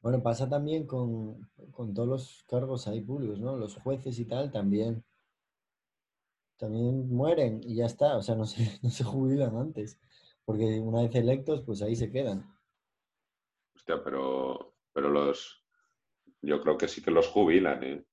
[0.01, 3.57] Bueno, pasa también con, con todos los cargos ahí públicos, ¿no?
[3.57, 5.03] Los jueces y tal también,
[6.57, 9.99] también mueren y ya está, o sea, no se, no se jubilan antes,
[10.45, 12.52] porque una vez electos, pues ahí se quedan.
[13.83, 15.61] Hostia, pero, pero los...
[16.41, 18.05] Yo creo que sí que los jubilan, ¿eh?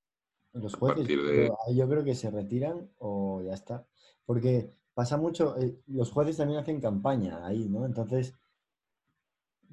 [0.52, 3.86] Los jueces, de- yo creo que se retiran o ya está.
[4.24, 7.86] Porque pasa mucho, eh, los jueces también hacen campaña ahí, ¿no?
[7.86, 8.34] Entonces,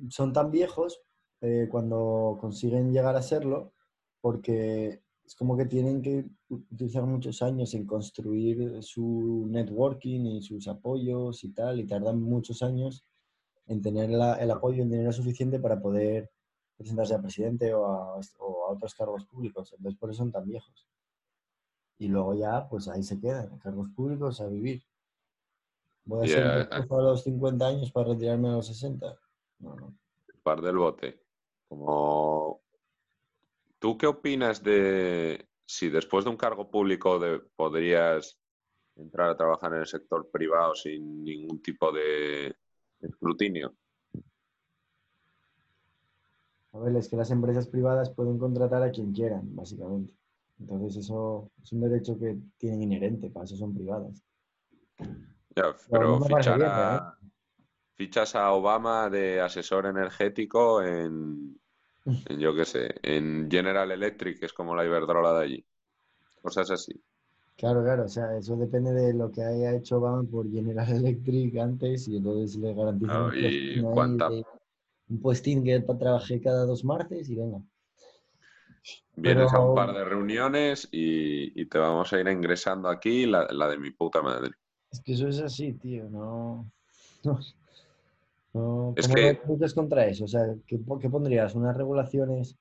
[0.10, 1.02] son tan viejos
[1.42, 3.74] eh, cuando consiguen llegar a serlo,
[4.22, 10.68] porque es como que tienen que utilizar muchos años en construir su networking y sus
[10.68, 13.04] apoyos y tal, y tardan muchos años
[13.68, 16.30] en tener la- el apoyo, en dinero suficiente para poder
[16.78, 19.74] presentarse a presidente o a, o a otros cargos públicos.
[19.78, 20.88] Entonces, por eso son tan viejos.
[22.00, 24.84] Y luego ya, pues ahí se quedan, en cargos públicos a vivir.
[26.06, 29.18] Voy a ser a los 50 años para retirarme a los 60.
[29.60, 29.98] No, no.
[30.44, 31.20] par del bote.
[31.68, 32.62] Como...
[33.80, 38.40] ¿Tú qué opinas de si después de un cargo público de- podrías
[38.96, 42.56] entrar a trabajar en el sector privado sin ningún tipo de
[43.02, 43.74] escrutinio?
[46.74, 50.14] A ver, es que las empresas privadas pueden contratar a quien quieran, básicamente.
[50.60, 54.24] Entonces, eso es un derecho que tienen inherente, para eso son privadas.
[55.56, 57.18] Ya, pero fichar a,
[57.96, 61.60] fichas a Obama de asesor energético en,
[62.06, 65.66] en, yo qué sé, en General Electric, que es como la Iberdrola de allí.
[66.42, 66.94] Cosas así.
[67.58, 71.58] Claro, claro, o sea, eso depende de lo que haya hecho Obama por General Electric
[71.58, 74.44] antes y entonces le garantizan Claro,
[75.10, 77.60] un puestín que trabajé cada dos martes y venga.
[79.16, 83.48] Vienes a un par de reuniones y, y te vamos a ir ingresando aquí la,
[83.50, 84.52] la de mi puta madre.
[84.92, 86.70] Es que eso es así, tío, no...
[87.24, 87.40] no,
[88.54, 90.26] no- Es ¿Cómo que- luchas contra eso?
[90.26, 91.56] O sea, ¿qué, qué pondrías?
[91.56, 92.56] Unas regulaciones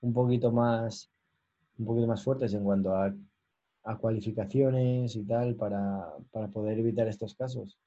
[0.00, 1.08] un poquito más,
[1.78, 3.14] un poquito más fuertes en cuanto a,
[3.84, 7.78] a cualificaciones y tal para, para poder evitar estos casos.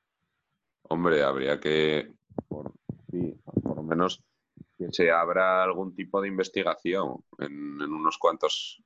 [0.90, 2.12] Hombre, habría que,
[2.48, 2.74] por,
[3.12, 4.22] sí, por lo menos,
[4.78, 8.82] que se abra algún tipo de investigación en, en unos cuantos,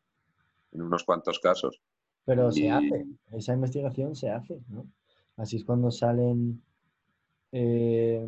[0.74, 1.82] en unos cuantos casos.
[2.26, 4.86] Pero se hace, esa investigación se hace, ¿no?
[5.38, 6.62] Así es cuando salen...
[7.52, 8.28] eh,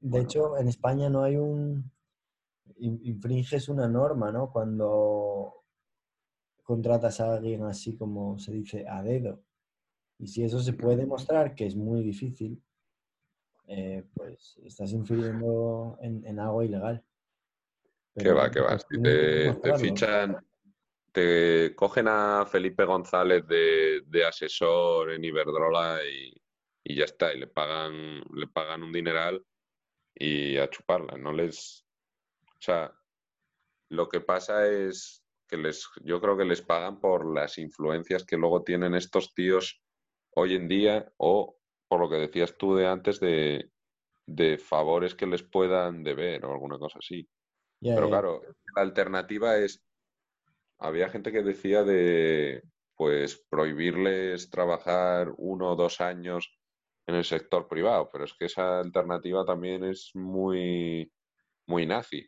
[0.00, 0.24] de Bueno.
[0.24, 1.90] hecho, en España no hay un...
[2.76, 4.50] in- Infringes una norma, ¿no?
[4.52, 5.63] Cuando
[6.64, 9.44] contratas a alguien así como se dice a dedo.
[10.18, 12.62] Y si eso se puede demostrar, que es muy difícil,
[13.66, 17.04] eh, pues estás infiriendo en, en algo ilegal.
[18.16, 18.78] Que va, que va.
[18.78, 20.46] Si tienes que te, fichan,
[21.12, 26.32] te cogen a Felipe González de, de asesor en Iberdrola y,
[26.84, 29.44] y ya está, y le pagan, le pagan un dineral
[30.14, 31.16] y a chuparla.
[31.18, 31.84] No les.
[32.46, 32.92] O sea,
[33.88, 38.36] lo que pasa es que les, yo creo que les pagan por las influencias que
[38.36, 39.82] luego tienen estos tíos
[40.34, 41.56] hoy en día o
[41.88, 43.70] por lo que decías tú de antes de,
[44.26, 47.28] de favores que les puedan deber o alguna cosa así.
[47.80, 48.40] Pero claro,
[48.74, 49.84] la alternativa es,
[50.78, 52.62] había gente que decía de,
[52.96, 56.58] pues, prohibirles trabajar uno o dos años
[57.06, 61.12] en el sector privado, pero es que esa alternativa también es muy,
[61.66, 62.26] muy nazi.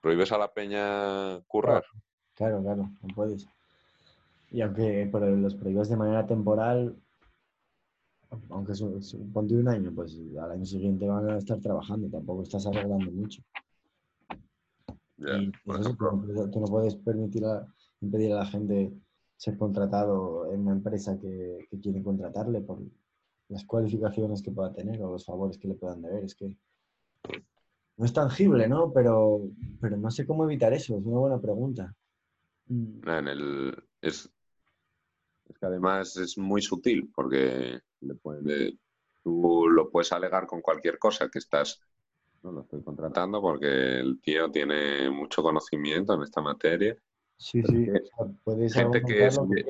[0.00, 1.84] Prohíbes a la peña currar.
[2.38, 3.48] Claro, claro, no puedes.
[4.52, 6.94] Y aunque pero los prohíbas de manera temporal,
[8.48, 8.72] aunque
[9.32, 13.42] ponte un año, pues al año siguiente van a estar trabajando, tampoco estás arreglando mucho.
[15.16, 17.66] Ya, y eso tú, no puedes- tú no puedes permitir a-
[18.00, 18.92] impedir a la gente
[19.36, 22.78] ser contratado en una empresa que, que quiere contratarle por
[23.48, 26.22] las cualificaciones que pueda tener o los favores que le puedan deber.
[26.24, 26.56] Es que
[27.96, 28.92] no es tangible, ¿no?
[28.92, 29.40] Pero,
[29.80, 31.92] pero no sé cómo evitar eso, es una buena pregunta.
[32.70, 34.30] Mm, En el, es,
[35.48, 38.78] es que además es muy sutil porque le puede-
[39.22, 41.80] tú lo puedes alegar con cualquier cosa que estás,
[42.42, 46.96] no lo estoy contratando porque el tío tiene mucho conocimiento en esta materia.
[47.36, 47.86] Sí, sí,
[48.44, 49.64] puedes gente que es lo que.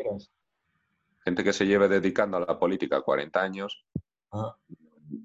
[1.24, 3.84] Gente que se lleve dedicando a la política 40 años,
[4.32, 4.56] Ah,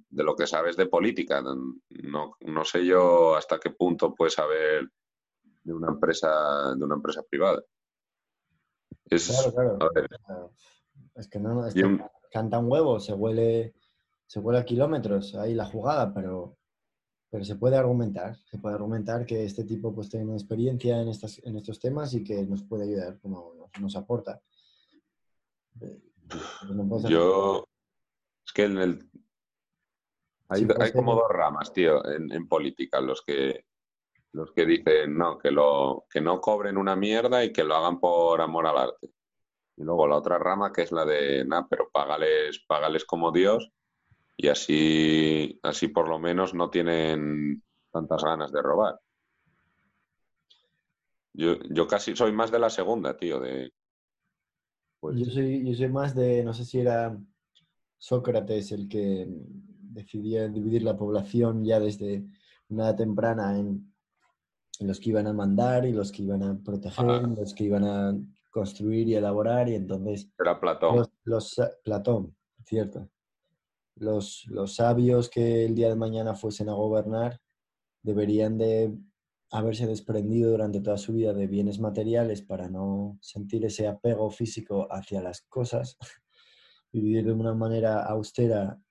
[0.10, 4.90] de lo que sabes de política, no, no sé yo hasta qué punto puedes saber
[5.64, 7.64] de una empresa, de una empresa privada.
[9.06, 9.78] Es, claro, claro.
[9.82, 10.10] a ver,
[11.16, 13.76] Es que no, es que un- canta un huevo, se huele,
[14.26, 16.58] se huele a kilómetros ahí la jugada, pero,
[17.30, 21.40] pero se puede argumentar, se puede argumentar que este tipo pues tiene experiencia en, estas,
[21.44, 24.42] en estos temas y que nos puede ayudar como nos, nos aporta.
[25.82, 26.02] Eh,
[26.70, 27.68] no Yo,
[28.46, 29.10] es que en el...
[30.50, 33.02] Hay, Sí, hay como dos ramas, tío, en, en política.
[33.02, 33.66] Los que,
[34.34, 38.00] los que dicen, no, que, lo, que no cobren una mierda y que lo hagan
[38.00, 39.12] por amor al arte.
[39.78, 43.72] Y luego la otra rama que es la de, nada, pero págales, págales como Dios
[44.36, 49.00] y así, así por lo menos no tienen tantas ganas de robar.
[51.34, 53.72] Yo, yo casi soy más de la segunda, tío, de...
[55.00, 57.16] Pues, Yo soy, yo soy más de, no sé si era
[58.00, 62.24] Sócrates el que decidía dividir la población ya desde
[62.70, 63.93] una edad temprana en,
[64.80, 67.34] los que iban a mandar y los que iban a proteger, Ah.
[67.38, 68.18] los que iban a
[68.52, 71.08] construir y elaborar, y entonces era Platón.
[71.24, 73.10] los, Platón, cierto.
[73.96, 77.40] Los, los sabios que el día de mañana fuesen a gobernar
[78.02, 78.98] deberían de
[79.52, 84.88] haberse desprendido durante toda su vida de bienes materiales para no sentir ese apego físico
[84.92, 85.98] hacia las cosas
[86.92, 88.82] y vivir de una manera austera,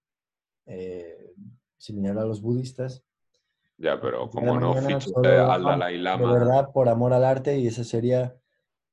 [0.66, 1.34] eh,
[1.78, 3.04] similar a los budistas.
[3.82, 7.66] Ya, pero como no solo al Dalai De Lama, verdad, por amor al arte, y
[7.66, 8.36] ese sería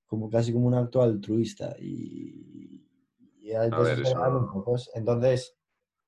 [0.08, 1.75] como casi como un acto altruista.
[1.80, 2.88] Y,
[3.39, 4.90] y a A veces ver, se eso- hablan pocos.
[4.96, 5.56] Entonces,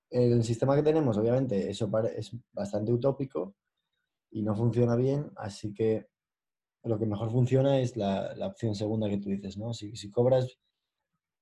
[0.09, 3.55] el sistema que tenemos, obviamente, eso es bastante utópico
[4.31, 6.07] y no funciona bien, así que
[6.83, 9.73] lo que mejor funciona es la, la opción segunda que tú dices, ¿no?
[9.73, 10.59] Si, si cobras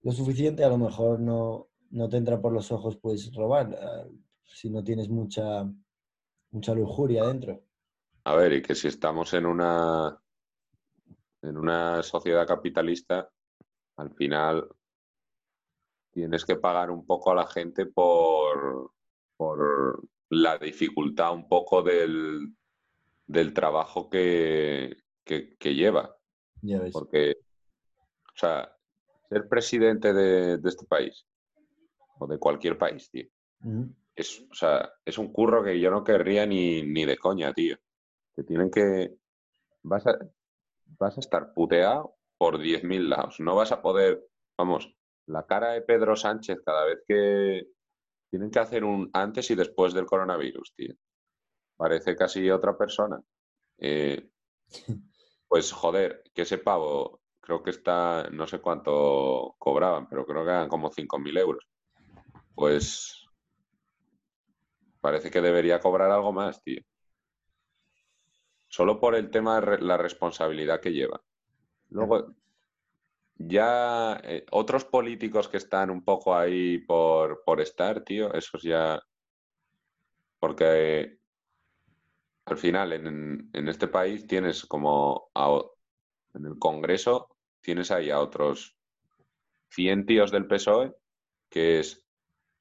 [0.02, 4.06] lo suficiente, a lo mejor no, no te entra por los ojos, pues robar, ah,
[4.46, 5.72] si no tienes mucha,
[6.52, 7.62] mucha lujuria dentro.
[8.24, 10.20] a ver, y que si estamos en una
[11.42, 13.30] en una sociedad capitalista,
[13.96, 14.68] al final
[16.12, 18.92] tienes que pagar un poco a la gente por,
[19.38, 22.56] por la dificultad un poco del,
[23.26, 26.16] del trabajo que, que, que lleva.
[26.62, 26.92] Ya ves.
[26.92, 27.38] Porque,
[28.28, 28.76] o sea,
[29.30, 31.26] ser presidente de, de este país,
[32.18, 33.28] o de cualquier país, tío.
[34.20, 37.78] Es, o sea, es un curro que yo no querría ni, ni de coña, tío.
[38.36, 39.16] Te tienen que...
[39.84, 40.18] Vas a,
[40.98, 43.40] vas a estar puteado por 10.000 lados.
[43.40, 44.28] No vas a poder...
[44.58, 44.94] Vamos,
[45.28, 47.68] la cara de Pedro Sánchez cada vez que...
[48.30, 50.94] Tienen que hacer un antes y después del coronavirus, tío.
[51.78, 53.20] Parece casi otra persona.
[53.80, 54.30] Eh,
[55.48, 60.52] pues joder, que ese pavo, creo que está, no sé cuánto cobraban, pero creo que
[60.52, 61.68] eran como 5.000 euros.
[62.54, 63.29] Pues
[65.10, 66.82] parece que debería cobrar algo más, tío.
[68.68, 71.20] Solo por el tema de la responsabilidad que lleva.
[71.90, 72.36] Luego,
[73.36, 79.02] ya eh, otros políticos que están un poco ahí por, por estar, tío, esos ya...
[80.40, 81.18] Porque
[82.46, 85.32] al final en, en este país tienes como
[86.36, 88.78] en el Congreso tienes ahí a otros
[89.70, 90.96] 100 tíos del PSOE
[91.50, 92.09] que es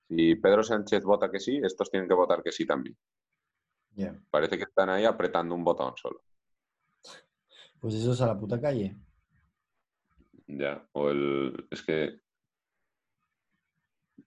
[0.08, 2.96] si Pedro Sánchez vota que sí, estos tienen que votar que sí también.
[4.30, 6.22] Parece que están ahí apretando un botón solo.
[7.80, 8.96] Pues eso es a la puta calle.
[10.46, 12.20] Ya, o el es que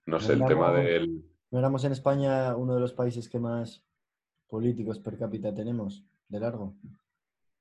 [0.06, 3.84] no sé, el tema del ¿No éramos en España uno de los países que más
[4.48, 6.04] políticos per cápita tenemos?
[6.28, 6.74] De largo.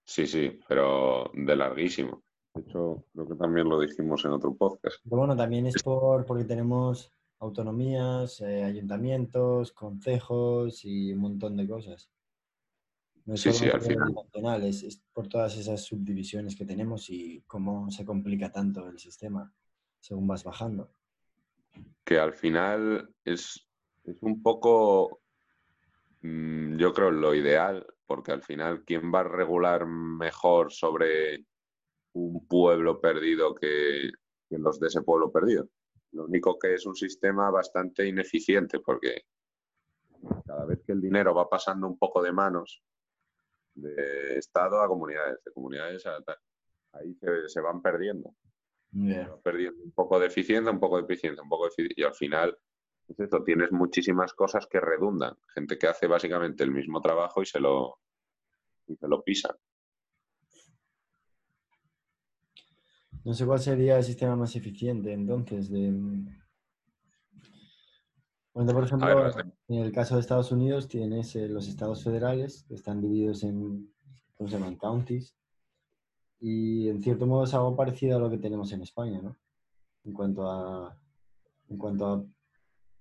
[0.05, 2.23] sí, sí, pero de larguísimo.
[2.53, 4.97] De hecho, creo que también lo dijimos en otro podcast.
[5.03, 11.67] Pero bueno, también es por porque tenemos autonomías, eh, ayuntamientos, concejos y un montón de
[11.67, 12.09] cosas.
[13.25, 14.13] No es Sí, sí, al final.
[14.13, 18.99] nacional, es, es por todas esas subdivisiones que tenemos y cómo se complica tanto el
[18.99, 19.51] sistema
[19.99, 20.91] según vas bajando.
[22.03, 23.67] que al final es,
[24.03, 25.21] es un poco,
[26.21, 31.45] mm, yo creo, lo ideal, porque al final, ¿quién va a regular mejor sobre
[32.13, 34.11] un pueblo perdido que,
[34.49, 35.69] que los de ese pueblo perdido?
[36.13, 39.23] Lo único que es un sistema bastante ineficiente, porque
[40.45, 42.83] cada vez que el dinero va pasando un poco de manos,
[43.73, 46.37] de Estado a comunidades, de comunidades a tal,
[46.93, 48.35] ahí se, se van perdiendo
[48.91, 49.29] Ya.
[49.29, 52.05] vas perdiendo un poco de eficiencia, un poco de eficiencia, un poco de eficiencia, y
[52.05, 52.57] al final
[53.07, 57.45] es esto, tienes muchísimas cosas que redundan, gente que hace básicamente el mismo trabajo y
[57.45, 57.99] se lo,
[58.87, 59.57] y se lo pisa.
[63.23, 65.93] No sé cuál sería el sistema más eficiente entonces de...
[68.53, 72.03] Bueno, por ejemplo, ver, de- en el caso de Estados Unidos tienes eh, los estados
[72.03, 73.93] federales que están divididos en,
[74.35, 74.75] ¿cómo se llaman?
[74.75, 75.33] Counties.
[76.39, 79.37] Y en cierto modo es algo parecido a lo que tenemos en España, ¿no?
[80.03, 80.99] En cuanto a,
[81.69, 82.25] en cuanto a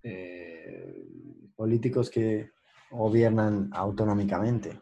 [0.02, 1.04] eh,
[1.56, 2.50] políticos que
[2.90, 4.80] gobiernan autonómicamente.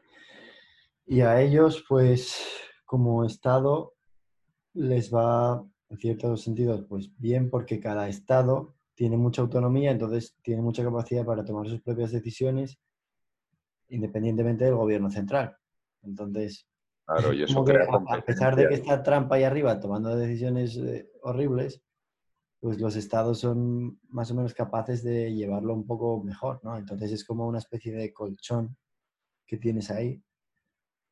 [1.06, 2.36] Y a ellos, pues,
[2.84, 3.94] como Estado,
[4.78, 10.62] les va, en ciertos sentidos, pues bien, porque cada Estado tiene mucha autonomía, entonces tiene
[10.62, 12.78] mucha capacidad para tomar sus propias decisiones,
[13.88, 15.56] independientemente del gobierno central.
[16.02, 16.68] Entonces,
[17.08, 20.14] Claro, y eso como que crea a, pesar de que está Trump ahí arriba tomando
[20.14, 21.82] decisiones eh, horribles,
[22.60, 26.76] pues los estados son más o menos capaces de llevarlo un poco mejor, ¿no?
[26.76, 28.76] Entonces es como una especie de colchón
[29.46, 30.22] que tienes ahí.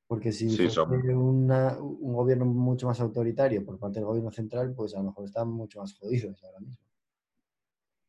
[0.08, 0.68] Porque si Sí,
[1.14, 5.24] una- un gobierno mucho más autoritario por parte del gobierno central, pues a lo mejor
[5.26, 6.84] están mucho más jodidos ahora mismo.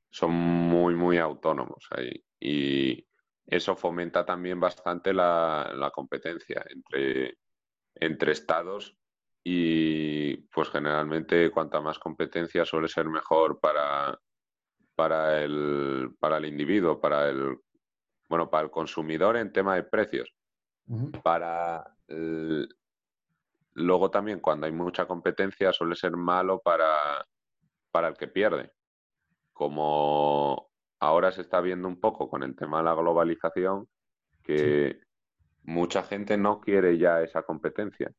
[0.10, 2.24] son muy, muy autónomos ahí.
[2.40, 3.06] Y
[3.46, 7.38] eso fomenta también bastante la, la competencia entre,
[7.96, 8.98] entre estados
[9.44, 14.20] y pues generalmente cuanta más competencia suele ser mejor para,
[14.96, 17.58] para, el, para el individuo, para el,
[18.30, 20.34] bueno, para el consumidor en tema de precios.
[21.24, 22.70] Para el-
[23.74, 27.26] luego también cuando hay mucha competencia suele ser malo para,
[27.92, 28.72] para el que pierde
[29.54, 33.88] como ahora se está viendo un poco con el tema de la globalización,
[34.44, 35.00] que
[35.64, 38.10] mucha gente no quiere ya esa competencia.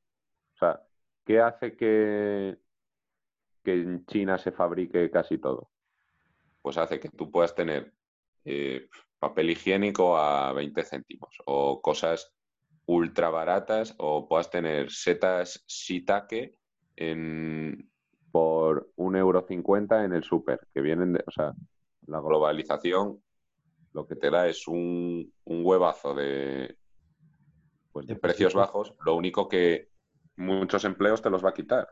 [0.54, 0.82] O sea,
[1.26, 2.58] ¿qué hace que,
[3.64, 5.70] que en China se fabrique casi todo?
[6.62, 7.94] Pues hace que tú puedas tener
[8.44, 8.88] eh,
[9.18, 12.32] papel higiénico a 20 céntimos o cosas
[12.88, 16.56] ultra baratas o puedas tener setas shiitake
[16.96, 17.90] en,
[18.32, 21.52] por un euro cincuenta en el súper, que vienen de, o sea,
[22.06, 23.22] la globalización
[23.92, 26.78] lo que te da es un, un huevazo de,
[27.92, 28.54] pues, de precios.
[28.54, 29.90] bajos, lo único que
[30.36, 31.88] muchos empleos te los va a quitar.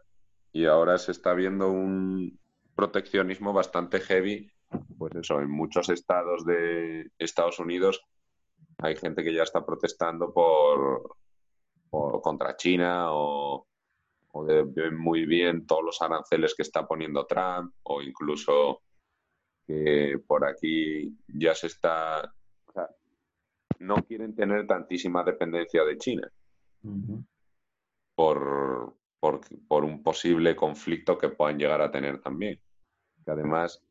[0.53, 2.39] Y ahora se está viendo un
[2.75, 4.51] proteccionismo bastante heavy,
[4.97, 8.03] pues eso, en muchos estados de Estados Unidos
[8.79, 11.17] hay gente que ya está protestando por,
[12.23, 13.67] contra China o,
[14.33, 18.83] o de- muy bien todos los aranceles que está poniendo Trump o incluso
[19.67, 22.23] que por aquí ya se está,
[22.67, 22.89] o sea,
[23.81, 26.31] no quieren tener tantísima dependencia de China
[28.15, 32.61] por, por, por un posible conflicto que puedan llegar a tener también.
[33.25, 33.83] Que además,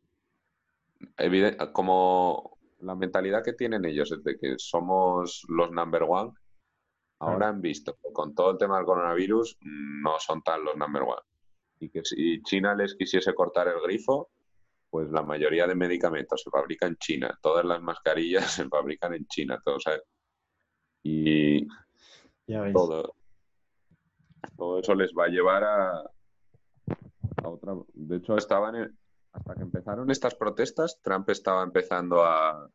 [1.17, 6.31] eviden- como la mentalidad que tienen ellos es de que somos los number one,
[7.19, 11.03] ahora han visto que con todo el tema del coronavirus no son tan los number
[11.03, 11.21] one.
[11.79, 14.29] Y que si China les quisiese cortar el grifo,
[14.89, 19.25] pues la mayoría de medicamentos se fabrican en China, todas las mascarillas se fabrican en
[19.27, 20.03] China, todo, ¿sabes?
[21.03, 21.65] Y
[22.47, 22.73] Ya ves.
[22.73, 23.15] todo,
[24.57, 25.99] todo eso les va a llevar a,
[27.43, 27.73] a otra.
[27.93, 28.97] De hecho, estaban en-
[29.35, 32.69] hasta que empezaron estas protestas, Trump estaba empezando a,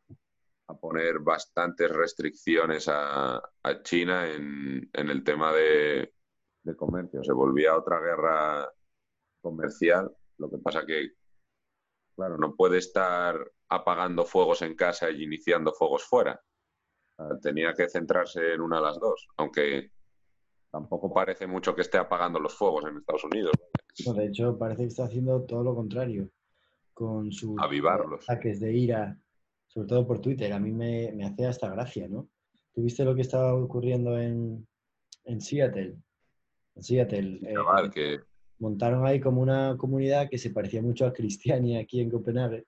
[0.79, 3.41] poner bastantes restricciones a,
[3.83, 6.13] China en, el tema de,
[6.77, 7.23] comercio.
[7.23, 8.71] Se volvía otra guerra
[9.41, 10.15] comercial.
[10.37, 11.09] Lo que pasa que,
[12.15, 13.35] claro, no puede estar
[13.67, 16.41] apagando fuegos en casa y iniciando fuegos fuera.
[17.17, 19.91] Sea, Tenía que centrarse en una de las dos, aunque
[20.71, 23.51] tampoco parece mucho que esté apagando los fuegos en Estados Unidos.
[24.15, 26.29] De hecho, parece que está haciendo todo lo contrario,
[26.93, 28.29] con sus Avivarlos.
[28.29, 29.17] ataques de ira,
[29.67, 30.51] sobre todo por Twitter.
[30.53, 32.29] A mí me, me hace hasta gracia, ¿no?
[32.73, 34.67] ¿Tuviste lo que estaba ocurriendo en,
[35.25, 35.97] en Seattle?
[36.75, 37.39] En Seattle.
[37.43, 38.19] eh, Chaval, que
[38.59, 42.65] montaron ahí como una comunidad que se parecía mucho a Cristiania aquí en Copenhague.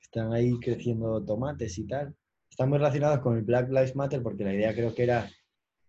[0.00, 2.14] Están ahí creciendo tomates y tal.
[2.50, 5.28] Están muy relacionados con el Black Lives Matter porque la idea creo que era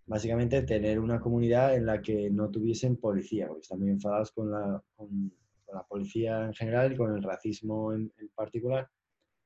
[0.05, 4.51] básicamente tener una comunidad en la que no tuviesen policía, porque están muy enfadados con
[4.51, 5.31] la, con,
[5.69, 8.89] con la policía en general y con el racismo en, en particular,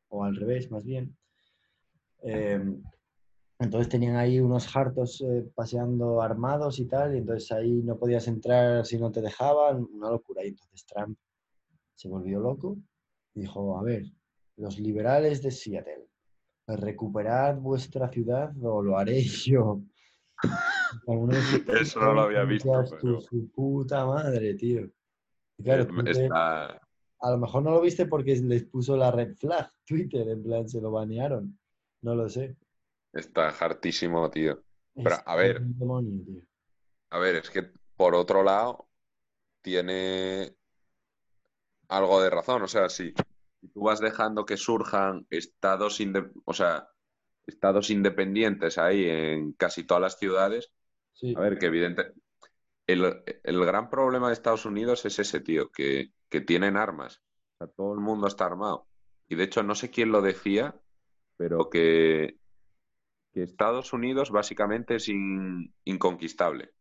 [0.07, 1.15] o al revés más bien.
[2.23, 2.61] Eh,
[3.59, 8.27] entonces tenían ahí unos hartos eh, paseando armados y tal, y entonces ahí no podías
[8.27, 10.43] entrar si no te dejaban, una locura.
[10.43, 11.17] Y entonces Trump
[11.95, 12.77] se volvió loco
[13.33, 14.05] y dijo, a ver,
[14.57, 16.07] los liberales de Seattle,
[16.67, 19.81] recuperad vuestra ciudad o lo haré yo.
[21.81, 24.89] Eso no lo había visto, Su puta madre, tío.
[25.63, 26.65] Claro, Twitter- está,
[27.19, 30.67] a lo mejor no lo viste porque les puso la red flag Twitter, en plan,
[30.69, 31.57] se lo banearon.
[32.01, 32.57] No lo sé.
[33.13, 34.63] está hartísimo, tío.
[34.95, 35.61] Pero, a ver.
[35.61, 36.41] demonio, tío.
[37.11, 38.87] A ver, es que por otro lado
[39.61, 40.55] tiene
[41.87, 42.61] algo de razón.
[42.63, 43.13] O sea, si,
[43.61, 46.89] si tú vas dejando que surjan estados, inde- o sea,
[47.45, 50.71] estados independientes ahí en casi todas las ciudades,
[51.13, 51.33] Sí.
[51.37, 52.11] a ver, que evidente.
[52.87, 57.21] El, el gran problema de Estados Unidos es ese, tío, que, que tienen armas.
[57.55, 58.87] O sea, todo el mundo está armado.
[59.27, 60.75] Y de hecho, no sé quién lo decía,
[61.37, 62.37] pero que,
[63.33, 66.73] que Estados Unidos básicamente es in- inconquistable.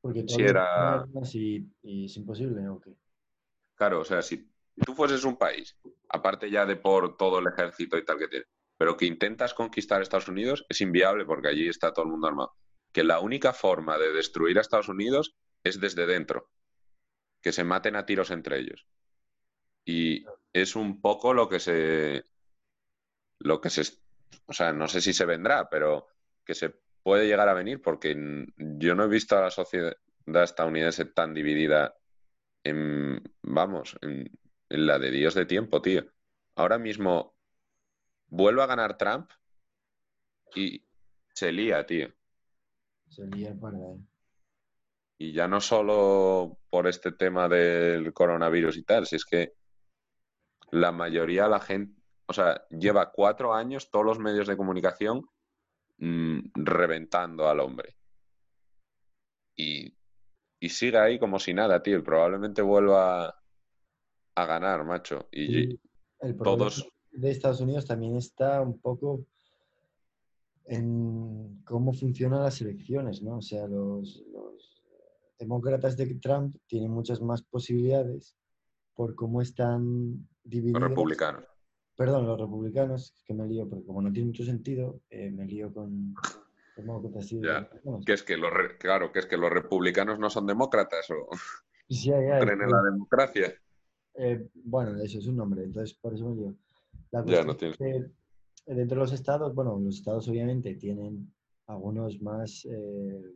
[0.00, 2.96] Porque si era- y, y es imposible, ¿o qué?
[3.74, 4.36] Claro, o sea, si,
[4.74, 5.78] si tú fueses un país,
[6.08, 8.44] aparte ya de por todo el ejército y tal que tiene,
[8.76, 12.56] pero que intentas conquistar Estados Unidos, es inviable porque allí está todo el mundo armado.
[12.92, 16.50] Que la única forma de destruir a Estados Unidos es desde dentro,
[17.40, 18.86] que se maten a tiros entre ellos.
[19.84, 22.24] Y es un poco lo que se,
[23.38, 23.82] lo que se,
[24.46, 26.08] o sea, no sé si se vendrá, pero
[26.44, 28.16] que se puede llegar a venir porque
[28.56, 31.94] yo no he visto a la sociedad estadounidense tan dividida
[32.64, 34.30] en, vamos, en,
[34.68, 36.04] en la de Dios de tiempo, tío.
[36.56, 37.36] Ahora mismo
[38.26, 39.30] vuelve a ganar Trump
[40.54, 40.84] y
[41.32, 42.12] se lía, tío.
[43.60, 44.06] Para él.
[45.18, 49.54] Y ya no solo por este tema del coronavirus y tal, si es que
[50.70, 55.26] la mayoría de la gente, o sea, lleva cuatro años todos los medios de comunicación
[55.98, 57.96] mm, reventando al hombre.
[59.56, 59.92] Y,
[60.60, 62.02] y sigue ahí como si nada, tío.
[62.04, 63.34] Probablemente vuelva
[64.34, 65.28] a ganar, macho.
[65.32, 65.80] Y
[66.20, 69.26] el todos, de Estados Unidos también está un poco
[70.68, 73.38] en cómo funcionan las elecciones, ¿no?
[73.38, 74.82] O sea, los, los
[75.38, 78.36] demócratas de Trump tienen muchas más posibilidades
[78.94, 80.82] por cómo están los divididos.
[80.82, 81.44] republicanos.
[81.96, 85.72] Perdón, los republicanos, que me lío, porque como no tiene mucho sentido, eh, me lío
[85.72, 86.14] con
[87.42, 87.68] Ya.
[88.04, 91.28] Que es que los, re- claro, que es que los republicanos no son demócratas o
[91.88, 93.54] Sí, ya, ya, creen en es- la democracia.
[94.14, 96.54] Eh, bueno, eso es un nombre, entonces por eso me lío.
[97.10, 98.10] La Ya, cuestión no es tienes- que
[98.74, 101.32] dentro de los estados, bueno, los estados obviamente tienen
[101.66, 103.34] algunos más eh,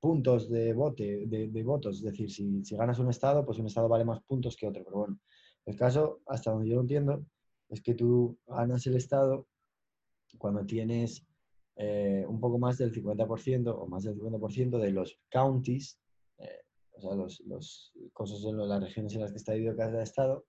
[0.00, 3.88] puntos de, vote, de, votos, es decir, si, si ganas un estado, pues un estado
[3.88, 5.18] vale más puntos que otro, pero bueno,
[5.64, 7.24] el caso, hasta donde yo lo entiendo,
[7.68, 9.46] es que tú ganas el estado
[10.38, 11.26] cuando tienes
[11.76, 15.98] eh, un poco más del 50% o más del 50% de los counties,
[16.38, 16.60] eh,
[16.92, 20.46] o sea, los, los cosas en las regiones en las que está dividido cada estado.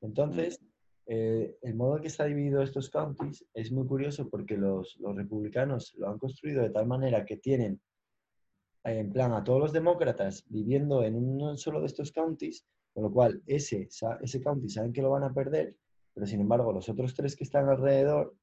[0.00, 0.60] Entonces,
[1.14, 5.14] eh, el modo en que está dividido estos counties es muy curioso porque los, los
[5.14, 7.82] republicanos lo han construido de tal manera que tienen
[8.82, 13.12] en plan a todos los demócratas viviendo en un solo de estos counties, con lo
[13.12, 13.90] cual ese,
[14.22, 15.76] ese county saben que lo van a perder,
[16.14, 18.34] pero sin embargo los otros tres que están alrededor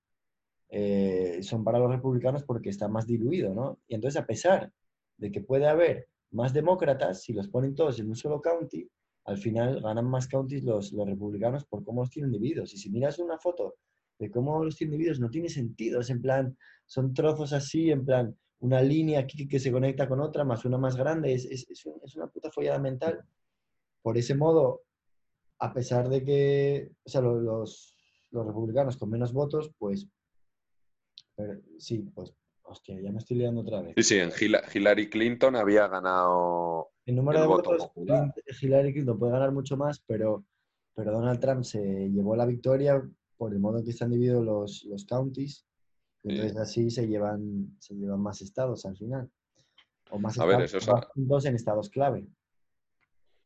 [0.70, 3.80] eh, son para los republicanos porque está más diluido, ¿no?
[3.88, 4.72] Y entonces a pesar
[5.18, 8.88] de que puede haber más demócratas, si los ponen todos en un solo county,
[9.26, 12.74] al final ganan más counties los, los republicanos por cómo los tienen divididos.
[12.74, 13.76] Y si miras una foto
[14.18, 18.06] de cómo los tienen divididos, no tiene sentido, es en plan, son trozos así, en
[18.06, 21.70] plan, una línea aquí que se conecta con otra, más una más grande, es, es-
[21.70, 23.24] es un- es una puta follada mental.
[24.02, 24.82] Por ese modo,
[25.60, 27.96] a pesar de que, o sea, lo- los,
[28.32, 30.08] los republicanos con menos votos, pues,
[31.78, 32.34] sí, pues,
[32.70, 33.94] hostia, ya me estoy liando otra vez.
[33.98, 36.92] Sí, sí, en Hila- Hillary Clinton había ganado.
[37.06, 38.34] En número el de voto votos, popular.
[38.62, 40.46] Hillary Clinton puede ganar mucho más, pero,
[40.96, 43.02] pero Donald Trump se llevó la victoria
[43.38, 45.66] por el modo en que están divididos los, los counties.
[46.24, 46.36] Y Sí.
[46.36, 49.30] entonces así se llevan, se llevan más estados al final.
[50.12, 52.28] O más A ver, estados, eso es más puntos en estados clave.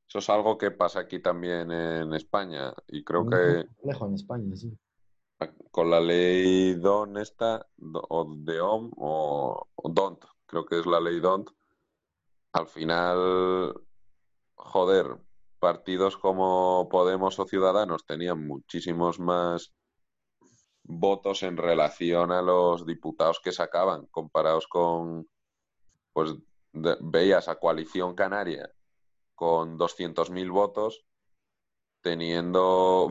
[0.08, 2.74] Eso es algo que pasa aquí también en España.
[2.88, 4.78] Y creo Muy que complejo en España, sí.
[5.72, 7.68] Con la ley DON esta,
[8.10, 11.50] o de OM, o, DONT, creo que es la ley DONT,
[12.54, 13.74] al final,
[14.56, 15.18] joder,
[15.60, 19.74] partidos como Podemos o Ciudadanos tenían muchísimos más
[20.84, 25.28] votos en relación a los diputados que sacaban, comparados con,
[26.12, 26.36] pues
[26.72, 28.70] veías a Coalición Canaria
[29.36, 31.06] con 200.000 votos,
[32.02, 33.10] teniendo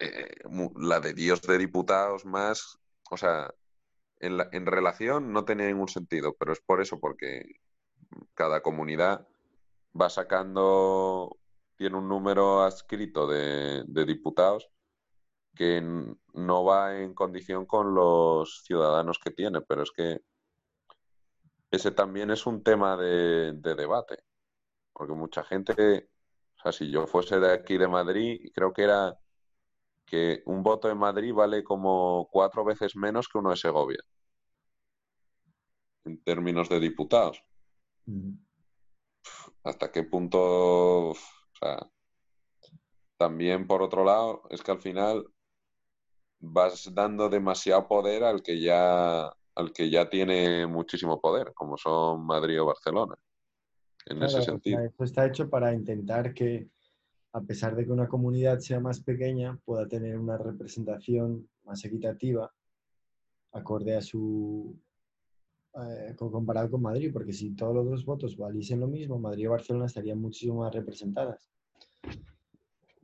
[0.00, 0.28] eh,
[0.76, 2.78] la de Dios de diputados más,
[3.10, 3.54] o sea,
[4.20, 7.44] en, la- en relación no tenía ningún sentido, pero es por eso, porque
[8.34, 9.26] cada comunidad
[10.00, 11.38] va sacando,
[11.76, 14.70] tiene un número adscrito de, diputados
[15.54, 15.82] que
[16.34, 20.20] no va en condición con los ciudadanos que tiene, pero es que
[21.70, 24.18] ese también es un tema de, de debate,
[24.92, 26.10] porque mucha gente,
[26.58, 29.18] o sea, si yo fuese de aquí de Madrid, creo que era
[30.10, 34.02] que un voto en Madrid vale como cuatro veces menos que uno de Segovia,
[36.04, 37.44] en términos de diputados.
[38.06, 38.32] Mm.
[39.62, 41.10] ¿Hasta qué punto?
[41.10, 41.14] O
[41.58, 41.78] sea,
[43.16, 45.26] también por otro lado, es que al final
[46.40, 52.24] vas dando demasiado poder al que ya, al que ya tiene muchísimo poder, como son
[52.26, 53.14] Madrid o Barcelona.
[54.06, 54.80] En Claro, ese sentido.
[54.80, 56.70] esto está hecho para intentar que,
[57.32, 62.52] a pesar de que una comunidad sea más pequeña, pueda tener una representación más equitativa,
[63.52, 64.76] acorde a su.
[65.74, 69.44] eh, co- comparado con Madrid, porque si todos los dos votos valiesen lo mismo, Madrid
[69.44, 71.48] y Barcelona estarían muchísimo más representadas.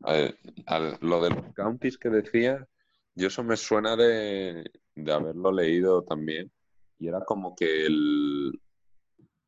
[0.03, 2.66] Al- lo de los counties que decía,
[3.14, 6.51] yo eso me suena de, de haberlo leído también.
[6.99, 8.61] Y era como que el,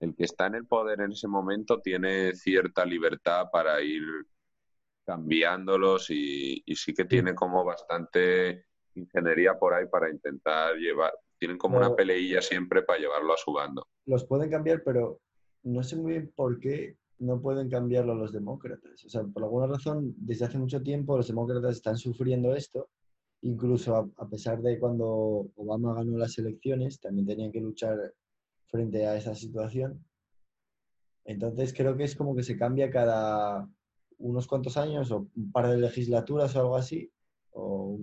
[0.01, 4.03] el que está en el poder en ese momento tiene cierta libertad para ir
[5.09, 11.57] cambiándolos y, y sí que tiene como bastante ingeniería por ahí para intentar llevar, tienen
[11.57, 13.87] como una peleilla siempre para llevarlo a su bando.
[14.05, 15.19] Los pueden cambiar, pero
[15.63, 19.03] no sé muy bien por qué no pueden cambiarlo los demócratas.
[19.07, 22.91] O sea, por alguna razón, desde hace mucho tiempo los demócratas están sufriendo esto.
[23.41, 25.07] Incluso a, a pesar de cuando
[25.57, 27.97] Obama ganó las elecciones, también tenían que luchar
[28.67, 30.05] frente a esa situación.
[31.25, 33.67] Entonces creo que es como que se cambia cada
[34.19, 37.11] unos cuantos años o un par de legislaturas o algo así,
[37.53, 37.99] o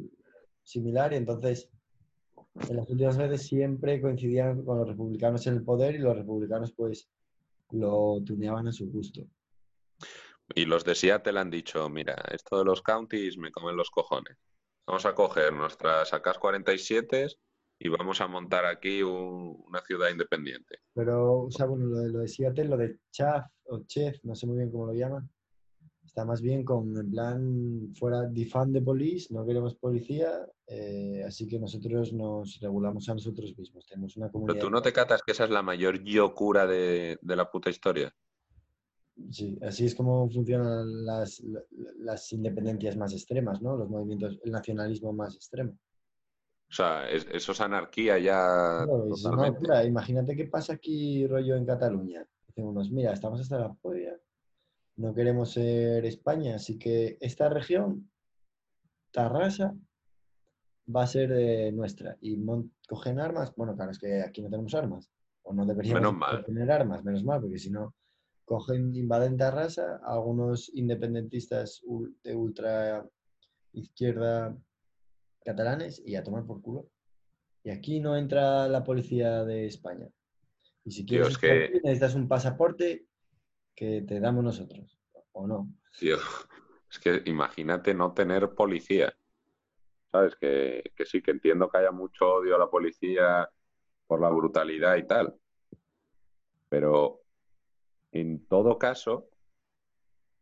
[0.64, 1.14] similar.
[1.14, 1.70] Y entonces,
[2.70, 6.72] en las últimas veces siempre coincidían con los republicanos en el poder y los republicanos
[6.74, 7.10] pues
[7.72, 9.26] lo tuneaban a su gusto.
[10.54, 14.38] Y los de Seattle han dicho, mira, esto de los counties me comen los cojones.
[14.88, 17.28] Vamos a coger nuestras AKs 47
[17.80, 20.78] y vamos a montar aquí un- una ciudad independiente.
[20.94, 24.36] Pero, o sea, bueno, lo de, lo de Seattle, lo de Chaff o Chef, no
[24.36, 25.28] sé muy bien cómo lo llaman,
[26.16, 31.46] está más bien con, en plan, fuera defund de police, no queremos policía, eh, así
[31.46, 33.86] que nosotros nos regulamos a nosotros mismos.
[33.86, 34.62] Tenemos una Pero comunidad.
[34.62, 38.16] tú no te catas que esa es la mayor locura de, de la puta historia.
[39.30, 41.64] Sí, así es como funcionan las, la-
[42.00, 43.76] las independencias más extremas, ¿no?
[43.76, 45.78] Los movimientos, el nacionalismo más extremo.
[46.70, 49.84] O sea, es- eso es anarquía ya es una locura.
[49.84, 52.26] Imagínate qué pasa aquí, rollo, en Cataluña.
[52.48, 54.18] Dicen unos, mira, estamos hasta la polla,
[54.98, 58.10] no queremos ser España, así que esta región,
[59.12, 59.76] Tarrasa,
[60.94, 62.18] va a ser eh, nuestra.
[62.22, 62.38] Y
[62.88, 65.10] cogen armas, bueno, claro, es que aquí no tenemos armas.
[65.44, 66.02] O no deberíamos
[66.46, 67.94] tener armas, menos mal, porque si no,
[68.46, 71.82] cogen, invaden Tarrasa, algunos independentistas
[72.24, 73.08] de ultra
[73.74, 74.58] izquierda
[75.44, 76.90] catalanes y a tomar por culo.
[77.64, 80.08] Y aquí no entra la policía de España.
[80.84, 83.08] Y si quieres que- aquí, necesitas un pasaporte
[83.76, 84.98] que te damos nosotros,
[85.34, 85.68] o no.
[86.00, 86.18] Tío,
[86.90, 89.14] es que imagínate no tener policía.
[90.12, 90.36] ¿Sabes?
[90.38, 93.50] Que, que sí, que entiendo que haya mucho odio a la policía
[94.08, 95.36] por la brutalidad y tal.
[96.70, 97.22] Pero
[98.12, 99.28] en todo caso,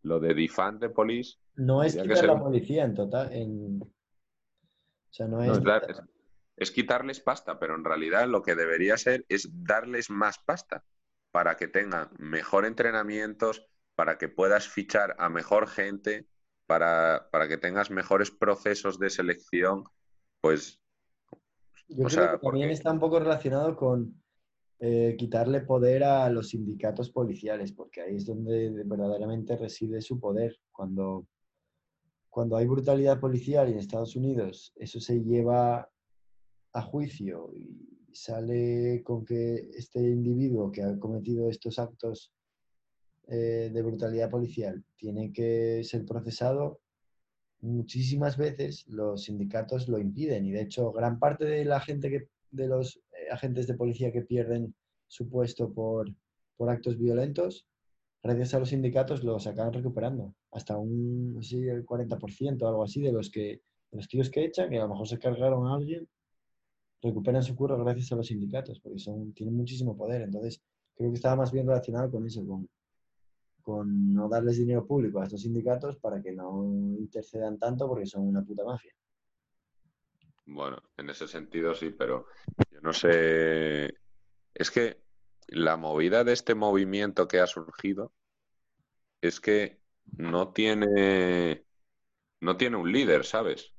[0.03, 3.33] lo de defund the police No es quitar ser la policía en total.
[3.33, 3.81] En...
[3.81, 3.89] O
[5.09, 5.49] sea, no es.
[5.49, 6.01] no, es, dar- es-
[6.55, 10.85] es quitarles pasta, pero en realidad lo que debería ser es darles más pasta
[11.33, 16.27] para que tengan mejor entrenamientos, para que puedas fichar a mejor gente,
[16.67, 19.83] para, para que tengas mejores procesos de selección.
[20.41, 20.79] Pues
[21.87, 24.21] Yo creo sea, que también porque- está un poco relacionado con
[24.79, 30.59] eh, quitarle poder a los sindicatos policiales, porque ahí es donde verdaderamente reside su poder.
[30.71, 31.25] Cuando,
[32.29, 35.89] cuando hay brutalidad policial y en Estados Unidos eso se lleva
[36.73, 42.31] a juicio y sale con que este individuo que ha cometido estos actos
[43.27, 46.81] eh, de brutalidad policial tiene que ser procesado,
[47.61, 52.27] muchísimas veces los sindicatos lo impiden y de hecho gran parte de la gente que
[52.51, 54.75] de los eh, agentes de policía que pierden
[55.07, 56.13] su puesto por,
[56.57, 57.65] por actos violentos,
[58.21, 60.35] gracias a los sindicatos los acaban recuperando.
[60.51, 63.61] Hasta un sí, el 40% o algo así de los que
[63.91, 66.07] de los tíos que echan, que a lo mejor se cargaron a alguien,
[67.03, 70.21] recuperan su curro gracias a los sindicatos, porque son, tienen muchísimo poder.
[70.21, 70.61] Entonces,
[70.95, 72.67] creo que estaba más bien relacionado con eso, con,
[73.61, 76.63] con no darles dinero público a estos sindicatos para que no
[76.99, 78.93] intercedan tanto porque son una puta mafia.
[80.45, 82.27] Bueno, en ese sentido sí, pero
[82.69, 83.93] yo no sé.
[84.53, 85.01] Es que
[85.47, 88.13] la movida de este movimiento que ha surgido
[89.21, 89.79] es que
[90.17, 91.65] no tiene,
[92.41, 93.73] no tiene un líder, ¿sabes?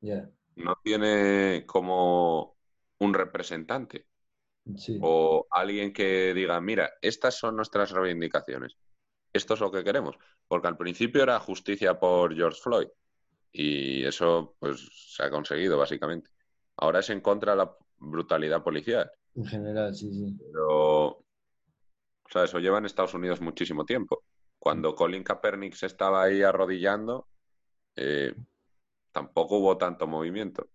[0.00, 2.56] Ya, No tiene como
[2.98, 4.06] un representante
[4.76, 4.98] sí.
[5.00, 8.76] o alguien que diga, mira, estas son nuestras reivindicaciones,
[9.32, 12.88] esto es lo que queremos, porque al principio era justicia por George Floyd
[13.50, 16.30] y eso pues se ha conseguido básicamente.
[16.76, 20.36] Ahora es en contra de la brutalidad policial, En general, sí, sí.
[20.38, 21.22] pero
[22.24, 24.24] o sea, eso lleva en Estados Unidos muchísimo tiempo.
[24.58, 27.28] Cuando Colin Kaepernick se estaba ahí arrodillando,
[27.96, 28.34] eh,
[29.12, 30.68] tampoco hubo tanto movimiento.